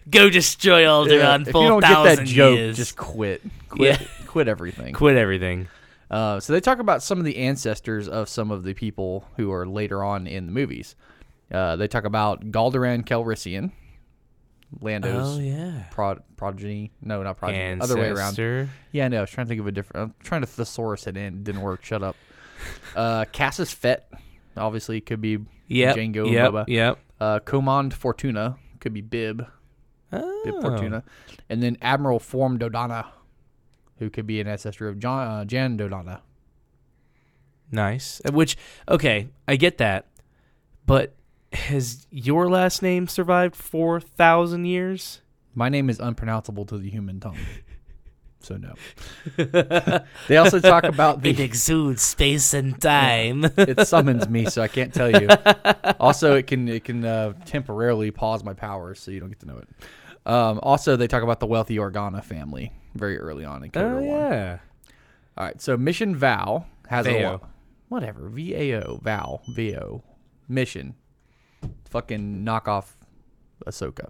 [0.10, 1.46] Go destroy Alderaan.
[1.48, 2.78] if full you don't get that joke, years.
[2.78, 3.42] just quit.
[3.70, 4.00] Quit.
[4.00, 4.08] Yeah.
[4.30, 4.94] Quit everything.
[4.94, 5.68] quit everything.
[6.12, 9.52] Uh, so they talk about some of the ancestors of some of the people who
[9.52, 10.96] are later on in the movies.
[11.52, 13.72] Uh, they talk about Galderan Calrissian,
[14.82, 15.86] Lando's Oh yeah.
[15.90, 16.92] prod- progeny.
[17.02, 17.82] No, not progeny.
[17.82, 18.38] Other way around.
[18.92, 20.10] Yeah, no, I was trying to think of a different.
[20.10, 21.42] I'm trying to thesaurus it in.
[21.44, 21.84] Didn't work.
[21.84, 22.16] Shut up.
[22.96, 24.12] Uh, Cassus Fett,
[24.56, 25.40] obviously could be
[25.70, 25.96] Yep.
[25.96, 26.52] Django Yep.
[26.52, 26.66] Boba.
[26.68, 27.00] Yep.
[27.20, 29.38] Uh, Command Fortuna could be Bib.
[30.12, 30.62] Bib Oh.
[30.62, 31.04] Fortuna,
[31.50, 33.06] and then Admiral Forn Dodonna,
[34.00, 36.22] who could be an ancestor of John uh, Jan Dodonna.
[37.72, 38.20] Nice.
[38.28, 40.08] Uh, Which okay, I get that,
[40.88, 41.14] but
[41.54, 45.22] has your last name survived four thousand years?
[45.54, 47.38] My name is unpronounceable to the human tongue.
[48.42, 48.74] So no.
[50.28, 53.46] they also talk about It exudes space and time.
[53.58, 55.28] it summons me, so I can't tell you.
[56.00, 59.46] Also, it can it can uh, temporarily pause my powers, so you don't get to
[59.48, 59.68] know it.
[60.26, 63.96] Um, also, they talk about the wealthy Organa family very early on in KOTOR oh
[63.96, 64.04] One.
[64.06, 64.58] yeah.
[65.38, 67.32] All right, so Mission Vow has a Vao.
[67.32, 67.50] lot.
[67.90, 70.04] Whatever, V A O, Vow, V O,
[70.48, 70.96] Mission.
[71.90, 72.96] Fucking knock off
[73.66, 74.10] Ahsoka.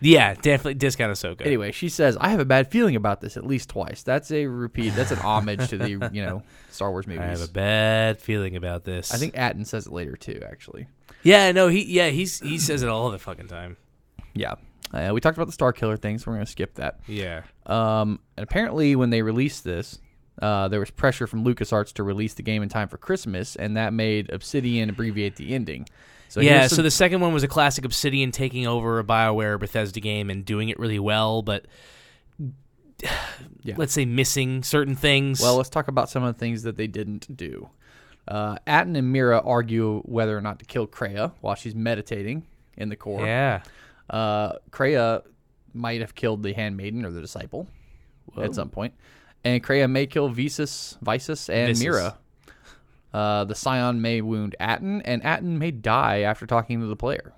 [0.00, 1.46] Yeah, definitely discount Ahsoka.
[1.46, 4.46] Anyway, she says, "I have a bad feeling about this at least twice." That's a
[4.46, 4.90] repeat.
[4.90, 7.22] That's an homage to the you know Star Wars movies.
[7.22, 9.14] I have a bad feeling about this.
[9.14, 10.42] I think Atton says it later too.
[10.46, 10.88] Actually,
[11.22, 13.76] Yeah, no, he yeah, he's he says it all the fucking time.
[14.34, 14.54] yeah.
[14.92, 17.00] Uh, we talked about the Star Killer thing, so we're gonna skip that.
[17.08, 17.42] Yeah.
[17.66, 19.98] Um, and apparently, when they released this,
[20.40, 23.76] uh, there was pressure from LucasArts to release the game in time for Christmas, and
[23.76, 25.88] that made Obsidian abbreviate the ending.
[26.34, 29.56] So yeah, here's so the second one was a classic Obsidian taking over a BioWare
[29.60, 31.66] Bethesda game and doing it really well, but
[33.62, 33.74] Yeah.
[33.76, 35.40] let's say missing certain things.
[35.40, 37.70] Well, let's talk about some of the things that they didn't do.
[38.26, 42.44] Uh, Atton and Mira argue whether or not to kill Kreia while she's meditating
[42.76, 43.24] in the core.
[43.24, 43.62] yeah.
[44.10, 45.22] Uh, Kreia
[45.72, 47.68] might have killed the handmaiden or the disciple
[48.36, 48.92] at some point,
[49.44, 51.84] and Kreia may kill Visas, Visas, and Visas.
[51.84, 52.18] Mira.
[53.14, 57.32] Uh, the Scion may wound Atton, and Atton may die after talking to the player.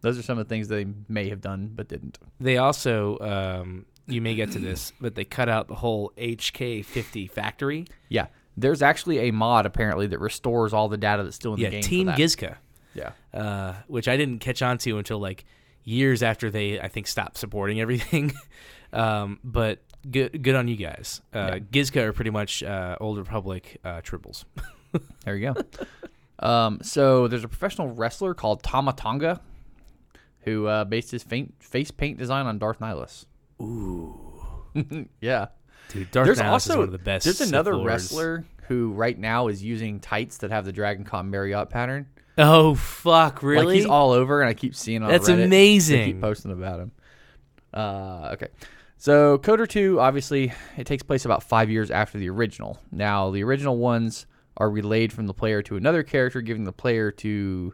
[0.00, 2.18] Those are some of the things they may have done but didn't.
[2.40, 7.30] They also, um, you may get to this, but they cut out the whole HK50
[7.30, 7.84] factory.
[8.08, 8.28] Yeah.
[8.56, 11.80] There's actually a mod apparently that restores all the data that's still in Yeah, the
[11.80, 11.82] game.
[11.82, 12.06] Team.
[12.08, 12.56] Gizka,
[12.94, 13.10] Yeah.
[13.34, 15.44] uh, which I didn't catch on to until like
[15.84, 18.32] years after they, I think, stopped supporting everything.
[18.92, 21.20] um, but good, good on you guys.
[21.32, 24.44] Uh, Gizka are pretty much uh, Old Republic uh, tribbles.
[25.24, 26.46] There you go.
[26.46, 29.40] um, so there's a professional wrestler called Tama Tonga
[30.48, 33.26] who uh, based his faint, face paint design on Darth Nihilus.
[33.60, 34.18] Ooh.
[35.20, 35.48] yeah.
[35.90, 37.24] Dude, Darth there's Nihilus also is one of the best.
[37.24, 41.70] there's another wrestler who right now is using tights that have the Dragon Con Marriott
[41.70, 42.06] pattern.
[42.36, 43.42] Oh fuck!
[43.42, 43.66] Really?
[43.66, 45.44] Like he's all over, and I keep seeing on That's Reddit.
[45.44, 46.04] Amazing.
[46.04, 46.92] keep posting about him.
[47.74, 48.48] Uh, okay,
[48.96, 52.78] so KOTOR Two, obviously, it takes place about five years after the original.
[52.92, 54.26] Now, the original ones
[54.58, 57.72] are relayed from the player to another character, giving the player to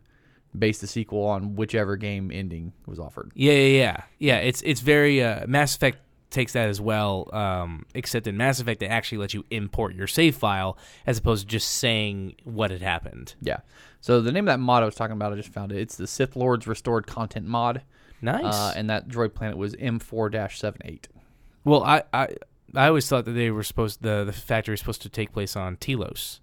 [0.56, 3.32] base the sequel on whichever game ending was offered.
[3.34, 4.02] Yeah, yeah, yeah.
[4.18, 5.98] Yeah, it's it's very uh, Mass Effect
[6.30, 7.28] takes that as well.
[7.32, 11.42] Um, except in Mass Effect, they actually let you import your save file as opposed
[11.42, 13.34] to just saying what had happened.
[13.40, 13.58] Yeah.
[14.00, 15.78] So the name of that mod I was talking about, I just found it.
[15.78, 17.82] It's the Sith Lords Restored Content mod,
[18.20, 18.54] Nice.
[18.54, 21.06] uh, and that droid planet was M4-78.
[21.64, 22.28] well, I, I
[22.74, 25.56] I always thought that they were supposed the the factory was supposed to take place
[25.56, 26.40] on Telos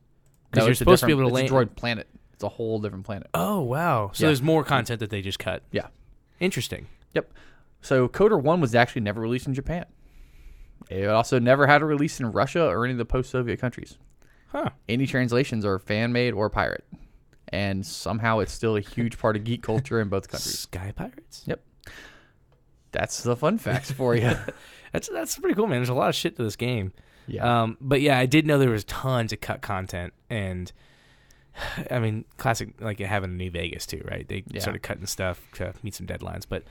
[0.52, 1.46] because No, you're it's a supposed to be able to different- land.
[1.46, 2.08] It's a droid planet.
[2.34, 3.28] It's a whole different planet.
[3.34, 4.12] Oh wow!
[4.14, 4.30] So Yeah.
[4.30, 5.64] there's more content that they just cut.
[5.72, 5.88] Yeah.
[6.40, 6.88] Interesting.
[7.14, 7.32] Yep.
[7.82, 9.86] So KOTOR 1 was actually never released in Japan.
[10.90, 13.98] It also never had a release in Russia or any of the post-Soviet countries.
[14.48, 14.70] Huh.
[14.90, 16.84] Any translations are fan-made or pirate.
[17.50, 20.60] And somehow it's still a huge part of geek culture in both countries.
[20.72, 21.44] Sky Pirates.
[21.46, 21.62] Yep.
[22.92, 24.32] That's the fun facts for you.
[24.92, 25.78] That's that's pretty cool, man.
[25.78, 26.92] There's a lot of shit to this game.
[27.28, 27.64] Yeah.
[27.64, 30.72] Um, but yeah, I did know there was tons of cut content, and
[31.92, 34.28] I mean, classic like having a New Vegas too, right?
[34.28, 34.62] They Yeah.
[34.62, 36.44] started cutting stuff to meet some deadlines.
[36.48, 36.64] But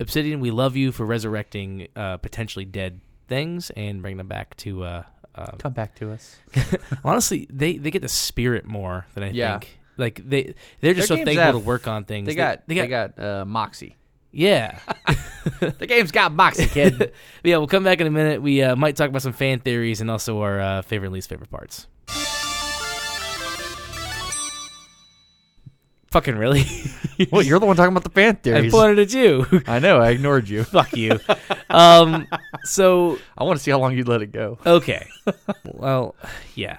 [0.00, 4.82] Obsidian, we love you for resurrecting uh, potentially dead things and bringing them back to.
[4.84, 5.02] Uh,
[5.34, 6.36] uh, Come back to us.
[7.04, 9.58] honestly, they they get the spirit more than I Yeah.
[9.58, 9.78] think.
[9.98, 12.26] Like they they're just Their so thankful have- to work on things.
[12.26, 13.96] They got they got, uh, Moxie.
[14.36, 14.78] Yeah.
[15.60, 17.12] The game's got Moxie, kid.
[17.44, 18.42] Yeah, we'll come back in a minute.
[18.42, 21.28] We uh, might talk about some fan theories and also our uh, favorite and least
[21.28, 21.86] favorite parts.
[26.10, 26.64] Fucking really?
[27.32, 28.58] well, you're the one talking about the fan theories.
[28.58, 28.72] I theories.
[28.72, 29.62] pointed at you.
[29.66, 30.00] I know.
[30.00, 30.64] I ignored you.
[30.64, 31.18] Fuck you.
[31.70, 32.26] Um.
[32.64, 34.58] So I want to see how long you'd let it go.
[34.66, 35.06] okay.
[35.64, 36.14] Well,
[36.54, 36.78] yeah.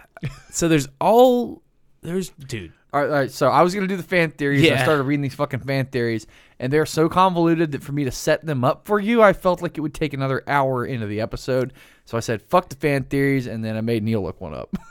[0.50, 1.62] So there's all
[2.02, 2.74] there's dude.
[2.94, 4.64] All right, all right, so I was gonna do the fan theories.
[4.64, 4.84] and I Yeah.
[4.84, 6.26] started reading these fucking fan theories,
[6.60, 9.62] and they're so convoluted that for me to set them up for you, I felt
[9.62, 11.74] like it would take another hour into the episode.
[12.06, 14.76] So I said, "Fuck the fan theories," and then I made Neil look one up.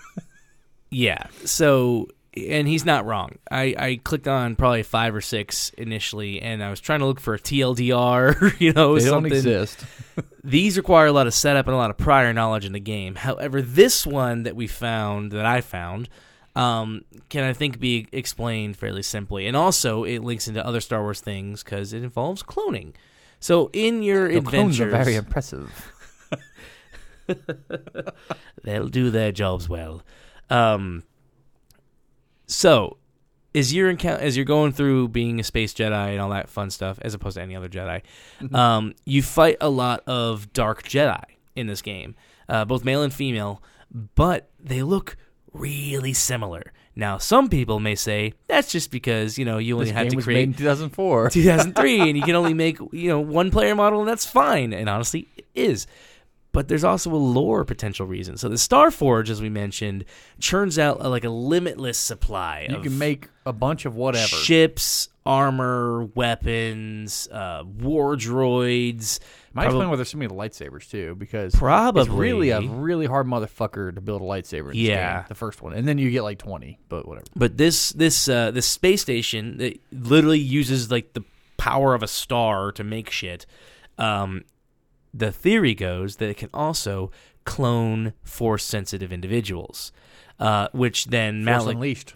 [0.90, 1.26] Yeah.
[1.44, 3.38] So and he's not wrong.
[3.50, 7.18] I, I clicked on probably five or six initially, and I was trying to look
[7.20, 9.32] for a TLDR, you know, they don't something.
[9.32, 9.84] exist.
[10.44, 13.14] These require a lot of setup and a lot of prior knowledge in the game.
[13.14, 16.08] However, this one that we found, that I found,
[16.56, 19.46] um, can I think be explained fairly simply.
[19.46, 22.94] And also, it links into other Star Wars things because it involves cloning.
[23.38, 25.92] So, in your The clones are very impressive.
[28.64, 30.02] they'll do their jobs well.
[30.48, 31.02] Um,
[32.46, 32.96] so,
[33.54, 36.70] as you're encou- as you're going through being a space Jedi and all that fun
[36.70, 38.02] stuff, as opposed to any other Jedi,
[38.54, 41.22] um, you fight a lot of dark Jedi
[41.54, 42.14] in this game,
[42.48, 43.62] uh, both male and female,
[44.14, 45.18] but they look
[45.56, 46.72] really similar.
[46.94, 50.16] Now, some people may say that's just because you know you only This had to
[50.16, 51.30] was create in 2004.
[51.30, 54.88] 2003 and you can only make you know one player model and that's fine and
[54.88, 55.86] honestly it is
[56.52, 60.06] but there's also a lore potential reason so the Star Forge, as we mentioned
[60.40, 64.26] churns out a, like a limitless supply You can make a bunch of whatever.
[64.28, 69.18] ships armor weapons uh, war droids
[69.56, 72.02] Might Probab- explain why there's so many lightsabers too, because Probably.
[72.02, 74.70] it's really a really hard motherfucker to build a lightsaber.
[74.70, 75.16] In Yeah.
[75.20, 77.24] game, the first one, and then you get like 20, but whatever.
[77.34, 81.24] But this this uh, this space station that literally uses like the
[81.56, 83.46] power of a star to make shit.
[83.98, 84.44] Um,
[85.14, 87.10] the theory goes that it can also
[87.44, 89.90] clone force sensitive individuals,
[90.38, 91.74] uh, which then Force Malak.
[91.76, 92.14] Unleashed.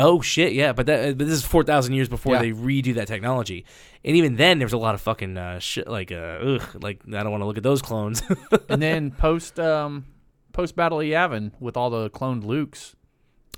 [0.00, 2.42] Oh shit, yeah, but that but this is four thousand years before Yeah.
[2.42, 3.64] they redo that technology,
[4.04, 7.00] and even then there was a lot of fucking uh, shit like uh, ugh, like
[7.08, 8.22] I don't want to look at those clones.
[8.68, 10.06] and then post um
[10.52, 12.94] post Battle of Yavin with all the cloned Lukes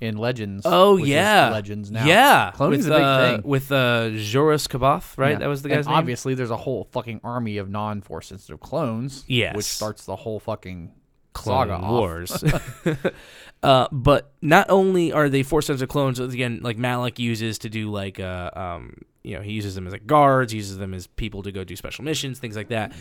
[0.01, 0.63] in Legends.
[0.65, 2.05] oh yeah, Legends now.
[2.07, 3.41] Yeah, Cloning's with, a big uh, thing.
[3.43, 5.33] with uh, Joruus C'baoth, right?
[5.33, 5.37] Yeah.
[5.37, 5.95] That was the And guy's name.
[5.95, 9.23] Obviously, there's a whole fucking army of non-force sensitive clones.
[9.27, 9.55] Yes.
[9.55, 10.91] which starts the whole fucking
[11.33, 11.87] Clone saga.
[11.87, 12.43] Wars.
[13.63, 17.69] uh, but not only are they four force sensitive clones, again, like Malak uses to
[17.69, 21.07] do like uh, um, you know he uses them as like guards, uses them as
[21.07, 22.91] people to go do special missions, things like that.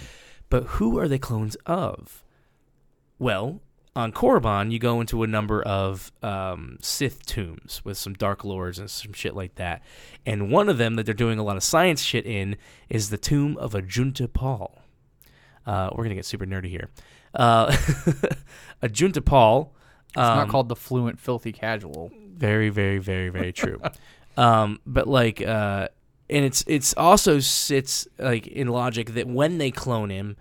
[0.50, 2.22] But who are they clones of?
[3.18, 3.60] Well,
[3.96, 8.78] on Korriban, you go into a number of um, Sith tombs with some Dark Lords
[8.78, 9.82] and some shit like that.
[10.24, 12.56] And one of them that they're doing a lot of science shit in
[12.88, 14.78] is the tomb of Ajunta Pall.
[15.66, 16.88] Uh, we're gonna get super nerdy here.
[17.34, 17.70] Uh,
[18.82, 19.74] Ajunta Pall.
[20.10, 22.10] It's not um, called the fluent, filthy casual.
[22.36, 23.80] very, very, very, very true.
[24.36, 25.88] um, but like, uh,
[26.28, 30.36] and it's it's also sits like in logic that when they clone him,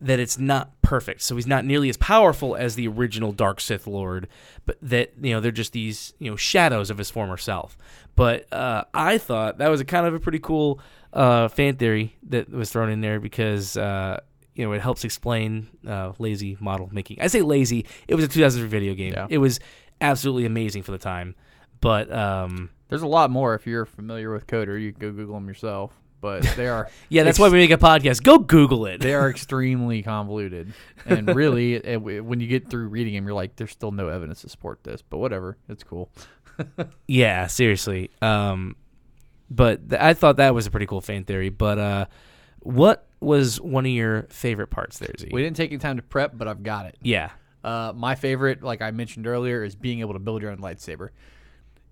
[0.00, 1.22] that it's not perfect.
[1.22, 4.28] So he's not nearly as powerful as the original Dark Sith Lord,
[4.66, 7.78] but that you know they're just these you know shadows of his former self.
[8.16, 10.80] But uh, I thought that was a kind of a pretty cool
[11.12, 13.76] uh, fan theory that was thrown in there because.
[13.76, 14.20] Uh,
[14.54, 17.20] you know, it helps explain uh, lazy model making.
[17.20, 17.86] I say lazy.
[18.08, 19.12] It was a 2003 video game.
[19.12, 19.26] Yeah.
[19.28, 19.60] It was
[20.00, 21.34] absolutely amazing for the time.
[21.80, 24.80] But um, There's a lot more if you're familiar with KOTOR.
[24.80, 25.92] You can go Google them yourself.
[26.20, 28.22] But they are yeah, that's ex- why we make a podcast.
[28.22, 29.00] Go Google it.
[29.02, 30.72] they are extremely convoluted.
[31.04, 34.08] And really, it, it- when you get through reading them, you're like, there's still no
[34.08, 35.02] evidence to support this.
[35.02, 36.10] But whatever, it's cool.
[37.06, 38.10] yeah, seriously.
[38.22, 38.76] Um,
[39.50, 41.50] but th- I thought that was a pretty cool fan theory.
[41.50, 42.06] But uh,
[42.60, 45.28] what was one of your favorite parts there, Z?
[45.32, 46.96] We didn't take any time to prep, but I've got it.
[47.02, 47.30] yeah,
[47.62, 51.08] Uh, my favorite, like I mentioned earlier, is being able to build your own lightsaber.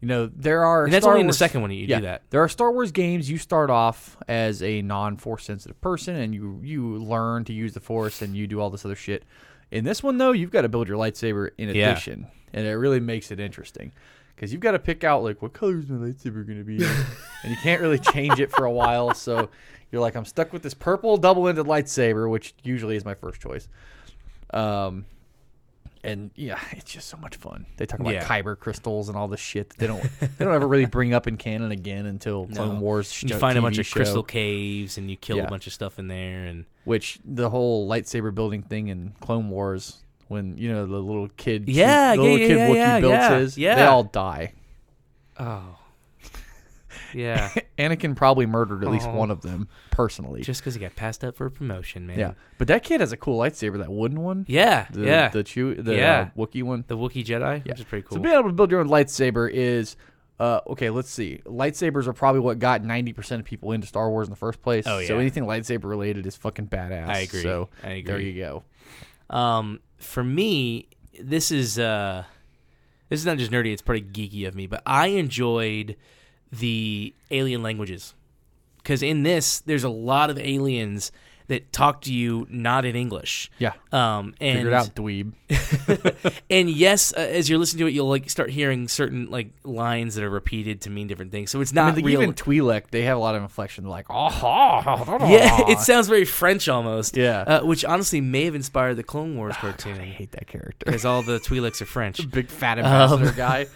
[0.00, 1.96] You know, there are and that's Star only in the Wars- second one you yeah,
[2.00, 2.22] do that.
[2.30, 6.60] There are Star Wars games you start off as a non-force sensitive person and you
[6.62, 9.24] you learn to use the force and you do all this other shit.
[9.70, 11.92] In this one though, you've got to build your lightsaber in Yeah.
[11.92, 12.26] addition.
[12.52, 13.92] And it really makes it interesting.
[14.36, 16.84] Cuz you've got to pick out like what color is my lightsaber going to be
[17.44, 19.50] and you can't really change it for a while, so
[19.92, 23.68] you're like I'm stuck with this purple double-ended lightsaber, which usually is my first choice.
[24.50, 25.04] Um
[26.04, 27.64] and yeah, it's just so much fun.
[27.76, 28.24] They talk about Yeah.
[28.24, 31.28] kyber crystals and all this shit that they don't they don't ever really bring up
[31.28, 32.80] in canon again until Clone No.
[32.80, 33.12] Wars.
[33.12, 35.44] sh- You find a bunch of show, crystal caves and you kill Yeah.
[35.44, 36.44] a bunch of stuff in there.
[36.46, 41.28] And which the whole lightsaber building thing in Clone Wars when you know the little
[41.36, 44.02] kid, Yeah, the yeah, little yeah, kid yeah, Wookiee yeah, builds yeah, his, they all
[44.04, 44.54] die.
[45.38, 45.78] oh,
[47.14, 49.14] yeah, Anakin probably murdered at least Oh.
[49.14, 50.42] one of them personally.
[50.42, 52.18] just because he got passed up for a promotion, man.
[52.18, 54.44] yeah, but that kid has a cool lightsaber, that wooden one.
[54.48, 55.28] yeah, the, yeah.
[55.28, 56.30] the chew, the Yeah.
[56.36, 56.84] uh, Wookiee one.
[56.88, 57.72] the Wookiee Jedi, Yeah.
[57.72, 58.16] which is pretty cool.
[58.18, 59.96] So being able to build your own lightsaber is,
[60.40, 60.90] uh, okay.
[60.90, 61.40] Let's see.
[61.44, 64.60] Lightsabers are probably what got ninety percent of people into Star Wars in the first
[64.60, 64.84] place.
[64.86, 65.20] Oh, So yeah.
[65.20, 67.06] anything lightsaber related is fucking badass.
[67.08, 67.42] I agree.
[67.42, 68.02] So I agree.
[68.02, 68.64] there you go.
[69.30, 70.88] Um, for me,
[71.20, 72.24] this is uh,
[73.08, 74.66] this is not just nerdy; it's pretty geeky of me.
[74.66, 75.96] But I enjoyed
[76.52, 78.14] the alien languages.
[78.76, 81.10] Because in this, there's a lot of aliens
[81.52, 83.50] that talk to you not in English.
[83.58, 83.72] Yeah.
[83.92, 85.32] Um, and Figure it out, dweeb.
[86.50, 90.14] and yes, uh, as you're listening to it, you'll like start hearing certain like lines
[90.14, 91.50] that are repeated to mean different things.
[91.50, 92.22] So it's I not mean, real.
[92.22, 93.84] even Twi'lek, they have a lot of inflection.
[93.84, 97.16] They're like, oh, ha, yeah, it sounds very French almost.
[97.16, 97.40] Yeah.
[97.42, 100.00] uh, which honestly may have inspired the Clone Wars cartoon.
[100.00, 100.84] I hate that character.
[100.86, 102.28] because all the Twi'leks are French.
[102.30, 103.66] Big fat ambassador guy.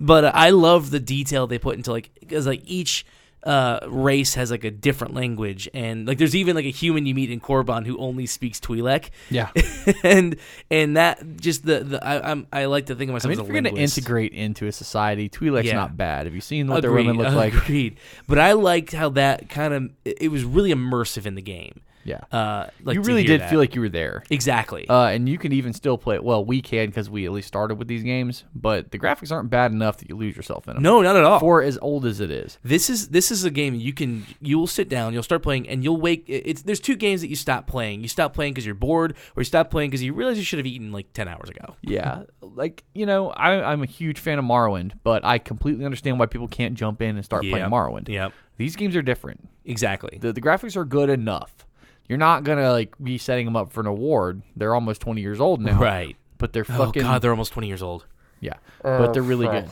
[0.00, 3.06] but uh, I love the detail they put into like because like each
[3.44, 7.14] uh, race has like a different language and like there's even like a human you
[7.14, 9.50] meet in Korriban who only speaks Twi'lek Yeah.
[10.02, 10.36] and
[10.70, 13.26] and that just the, the I, I'm I like to think of myself.
[13.26, 15.74] I mean, as if you're going to integrate into a society, Twi'lek's Yeah.
[15.74, 16.26] not bad.
[16.26, 17.52] Have you seen what their women look like?
[17.54, 17.98] Agreed.
[18.26, 21.80] But I liked how that kind of it was really immersive in the game.
[22.04, 22.20] Yeah.
[22.30, 23.50] Uh, like you really did that.
[23.50, 24.22] feel like you were there.
[24.30, 24.88] exactly.
[24.88, 26.24] Uh, and you can even still play it.
[26.24, 29.50] Well, we can because we at least started with these games, but the graphics aren't
[29.50, 30.82] bad enough that you lose yourself in them.
[30.82, 31.40] no, not at all.
[31.40, 32.58] For as old as it is.
[32.62, 35.68] This is this is a game you can you will sit down, you'll start playing,
[35.68, 36.24] and you'll wake.
[36.28, 38.02] It's there's two games that you stop playing.
[38.02, 40.58] You stop playing because you're bored, or you stop playing because you realize you should
[40.58, 41.76] have eaten like ten hours ago.
[41.82, 42.22] Yeah.
[42.40, 46.26] like, you know, I, I'm a huge fan of Morrowind, but I completely understand why
[46.26, 47.70] people can't jump in and start playing Yep.
[47.70, 48.08] Morrowind.
[48.08, 49.48] Yep, These games are different.
[49.64, 50.18] exactly.
[50.20, 51.66] The, the graphics are good enough.
[52.08, 54.42] You're not going to, like, be setting them up for an award.
[54.56, 55.78] They're almost 20 years old now.
[55.80, 56.16] right.
[56.36, 57.02] But they're Oh fucking.
[57.02, 58.06] god, they're almost twenty years old.
[58.40, 59.70] Yeah, but they're really oh, good.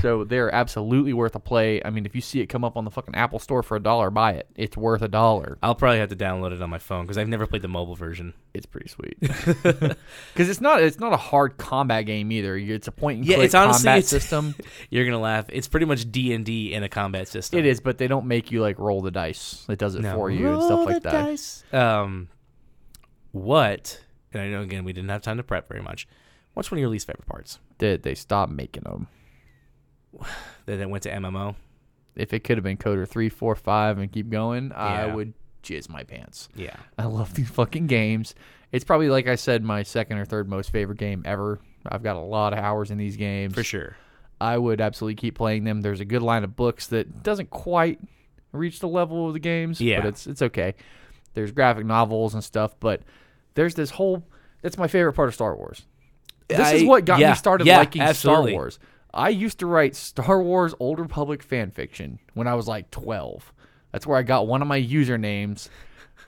[0.00, 1.80] So they're absolutely worth a play.
[1.84, 3.80] I mean, if you see it come up on the fucking Apple Store for a
[3.80, 4.48] dollar, buy it.
[4.56, 5.56] It's worth a dollar.
[5.62, 7.94] I'll probably have to download it on my phone because I've never played the mobile
[7.94, 8.34] version.
[8.52, 9.16] It's pretty sweet.
[10.32, 12.56] Because it's not it's not a hard combat game either.
[12.56, 14.54] It's a point and Yeah, click it's honestly- combat it's- system.
[14.90, 15.46] You're gonna laugh.
[15.48, 17.58] It's pretty much D and D in a combat system.
[17.60, 19.64] it is, but they don't make you like roll the dice.
[19.68, 20.14] It does it No.
[20.16, 21.62] for you and stuff like that.
[21.78, 22.28] Um,
[23.32, 24.00] what?
[24.32, 26.06] And I know again we didn't have time to prep very much.
[26.54, 27.58] What's one of your least favorite parts?
[27.78, 29.08] Did they stop making them.
[30.66, 31.54] That it went to MMO.
[32.16, 35.88] If it could have been KOTOR three, four, five, and keep going, I would jizz
[35.88, 36.48] my pants.
[36.54, 36.76] Yeah.
[36.98, 38.34] I love these fucking games.
[38.72, 41.60] It's probably like I said, my second or third most favorite game ever.
[41.86, 43.54] I've got a lot of hours in these games.
[43.54, 43.96] For sure.
[44.40, 45.80] I would absolutely keep playing them.
[45.80, 48.00] There's a good line of books that doesn't quite
[48.52, 50.00] reach the level of the games, Yeah.
[50.00, 50.74] but it's it's okay.
[51.34, 53.02] There's graphic novels and stuff, but
[53.54, 54.24] there's this whole.
[54.62, 55.82] That's my favorite part of Star Wars.
[56.48, 58.52] This is what got yeah, me started yeah, liking absolutely.
[58.52, 58.78] Star Wars.
[59.14, 63.52] I used to write Star Wars Old Republic fan fiction when I was like 12.
[63.92, 65.68] That's where I got one of my usernames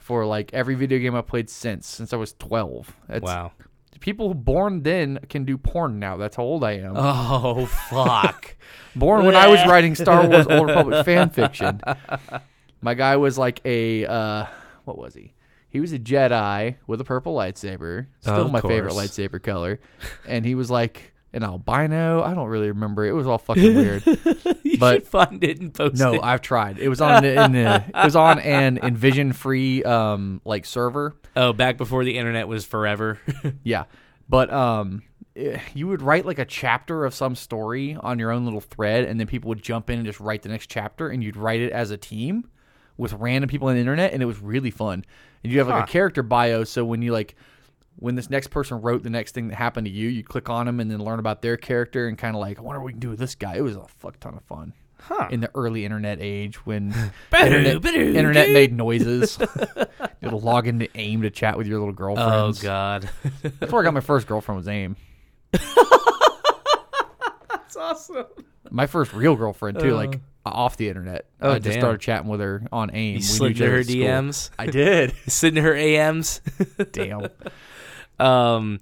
[0.00, 2.94] for like every video game I played since since I was 12.
[3.08, 3.52] That's, Wow.
[3.98, 6.16] People born then can do porn now.
[6.16, 6.92] That's how old I am.
[6.96, 8.54] Oh fuck.
[8.94, 11.80] born when I was writing Star Wars Old Republic fan fiction.
[12.82, 14.46] My guy was like a uh,
[14.84, 15.34] what was he?
[15.70, 18.06] He was a Jedi with a purple lightsaber.
[18.20, 19.80] Still Of my favorite lightsaber color.
[20.26, 22.22] And he was like an albino.
[22.22, 23.04] I don't really remember.
[23.06, 24.04] It was all fucking weird.
[24.64, 26.20] you But- should find it and post No, it.
[26.22, 26.78] I've tried.
[26.78, 31.14] It was on the, in the, it was on an InvisionFree um like server.
[31.36, 33.18] oh, back before the internet was forever.
[33.62, 33.84] Yeah.
[34.28, 35.02] But um
[35.36, 39.04] eh, you would write like a chapter of some story on your own little thread
[39.04, 41.60] and then people would jump in and just write the next chapter and you'd write
[41.60, 42.48] it as a team
[42.96, 45.04] with random people on the internet and it was really fun.
[45.44, 45.84] And you have like Huh.
[45.84, 47.36] a character bio so when you like
[47.98, 50.66] when this next person wrote the next thing that happened to you, you click on
[50.66, 52.92] them and then learn about their character and kind of like, I wonder what we
[52.92, 53.56] can do with this guy.
[53.56, 54.72] It was a fuck ton of fun.
[55.00, 55.28] Huh.
[55.30, 56.92] In the early internet age when
[57.32, 59.38] internet, internet made noises.
[60.20, 62.30] You'll log into AIM to chat with your little girlfriend.
[62.30, 63.08] oh god.
[63.42, 64.96] That's where I got my first girlfriend was AIM.
[65.52, 65.76] That's
[67.76, 68.24] awesome.
[68.70, 70.50] My first real girlfriend too, like uh.
[70.50, 71.26] off the internet.
[71.40, 71.80] Oh, I just damn.
[71.80, 73.12] started chatting with her on AIM.
[73.12, 73.80] You We slid into her.
[73.82, 74.50] DMs.
[74.58, 75.14] I did.
[75.28, 76.40] Slid into her AMs.
[76.90, 77.28] Damn.
[78.18, 78.80] Um,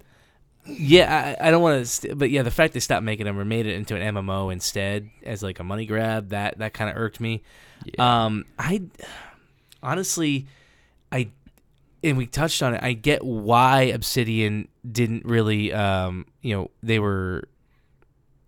[0.66, 3.38] yeah, I, I don't want to, st- but yeah, the fact they stopped making them
[3.38, 6.90] or made it into an MMO instead as like a money grab that that kind
[6.90, 7.42] of irked me.
[7.98, 8.82] Um, I
[9.82, 10.46] honestly,
[11.12, 11.28] I
[12.02, 12.82] and we touched on it.
[12.82, 17.44] I get why Obsidian didn't really, um, you know, they were,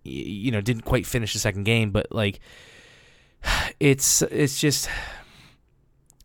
[0.03, 2.39] you know, didn't quite finish the second game, but like,
[3.79, 4.89] it's it's just.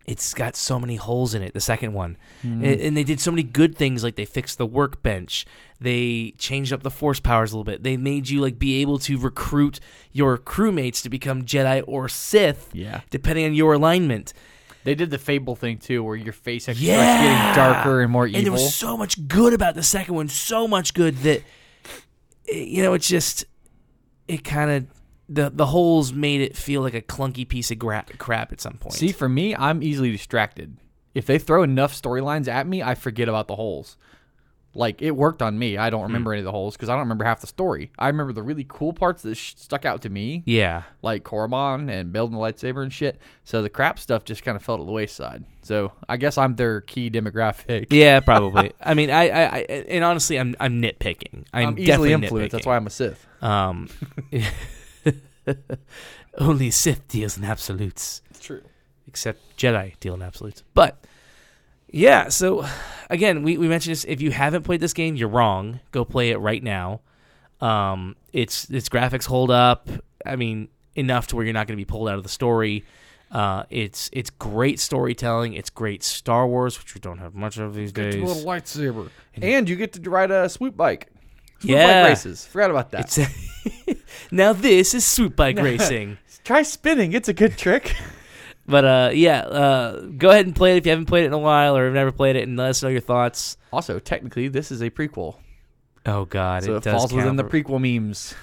[0.07, 1.55] It's got so many holes in it.
[1.55, 2.64] The second one, Mm-hmm.
[2.64, 4.03] and, and they did so many good things.
[4.03, 5.46] Like they fixed the workbench,
[5.80, 7.82] they changed up the force powers a little bit.
[7.84, 9.78] They made you like be able to recruit
[10.11, 13.03] your crewmates to become Jedi or Sith, Yeah.
[13.11, 14.32] depending on your alignment.
[14.84, 16.96] They did the Fable thing too, where your face actually Yeah.
[16.96, 18.38] starts getting darker and more evil.
[18.38, 21.42] And there was so much good about the second one, so much good that
[22.48, 23.44] eh, you know, it's just
[24.26, 24.86] it kind of
[25.29, 28.75] the the holes made it feel like a clunky piece of gra- crap at some
[28.75, 28.95] point.
[28.95, 30.77] See, for me, I'm easily distracted.
[31.14, 33.97] If they throw enough storylines at me, I forget about the holes.
[34.75, 35.77] Like it worked on me.
[35.77, 37.93] I don't remember any of the holes because I don't remember half the story.
[37.99, 41.91] I remember the really cool parts that sh- stuck out to me, yeah, like Korriban
[41.91, 43.20] and building the lightsaber and shit.
[43.45, 45.45] So the crap stuff just kind of fell to the wayside.
[45.61, 47.89] So I guess I'm their key demographic.
[47.91, 48.73] yeah, probably.
[48.81, 49.59] I mean, I, I, I,
[49.89, 51.45] and honestly, I'm, I'm nitpicking.
[51.53, 52.53] I'm, I'm easily definitely influenced.
[52.53, 53.27] That's why I'm a Sith.
[53.43, 53.91] Um,
[56.38, 58.62] only Sith deals in absolutes, It's true.
[59.09, 60.62] except Jedi deal in absolutes.
[60.74, 61.05] But
[61.88, 62.66] yeah, so
[63.11, 64.05] again, we, we mentioned this.
[64.05, 65.80] If you haven't played this game, you're wrong.
[65.90, 67.01] Go play it right now.
[67.61, 69.88] Um, its its graphics hold up.
[70.26, 72.84] I mean, enough to where you're not going to be pulled out of the story.
[73.30, 75.55] Uh, it's it's great storytelling.
[75.55, 78.22] It's great Star Wars, which we don't have much of these Get days.
[78.22, 81.09] little lightsaber, and you get to ride a swoop bike.
[81.62, 82.02] Swoop Yeah.
[82.02, 82.46] bike races.
[82.46, 83.18] Forgot about that.
[83.18, 84.02] It's
[84.32, 86.18] now this is swoop bike racing.
[86.44, 87.12] Try spinning.
[87.12, 87.94] It's a good trick.
[88.64, 91.32] But uh, yeah, uh, go ahead and play it if you haven't played it in
[91.32, 93.56] a while or have never played it, and let us know your thoughts.
[93.72, 95.34] Also, technically, this is a prequel,
[96.06, 98.34] Oh God, so it, it, does falls within the prequel memes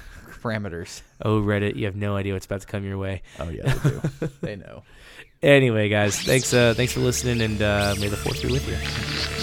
[0.42, 1.02] parameters.
[1.24, 3.22] Oh Reddit, you have no idea what's about to come your way.
[3.40, 4.02] Oh yeah, they do.
[4.42, 4.84] they know.
[5.42, 9.39] Anyway, guys, thanks uh, thanks for listening, and uh, may the force be with you.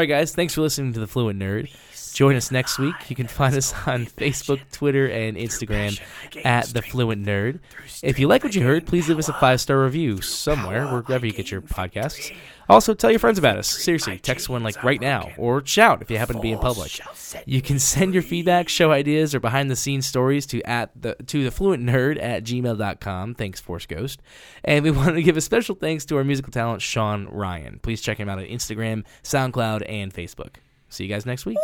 [0.00, 1.68] All right, guys, thanks for listening to the Fluent Nerd.
[2.14, 2.94] Join us next week.
[3.10, 6.00] You can find us on Facebook, Twitter, and Instagram
[6.42, 7.58] at the Fluent Nerd.
[8.02, 11.26] If you like what you heard, please leave us a five star review somewhere, wherever
[11.26, 12.34] you get your podcasts.
[12.70, 13.68] Also, tell your friends about us.
[13.68, 17.00] Seriously, text one like right now, or shout if you happen to be in public.
[17.44, 21.16] You can send your feedback, show ideas, or behind the scenes stories to at the
[21.26, 23.34] to the fluent nerd at gmail.com.
[23.34, 24.22] Thanks, Force Ghost.
[24.64, 27.80] And we want to give a special thanks to our musical talent, Sean Ryan.
[27.82, 30.56] Please check him out on Instagram, SoundCloud, and Facebook.
[30.88, 31.58] See you guys next week.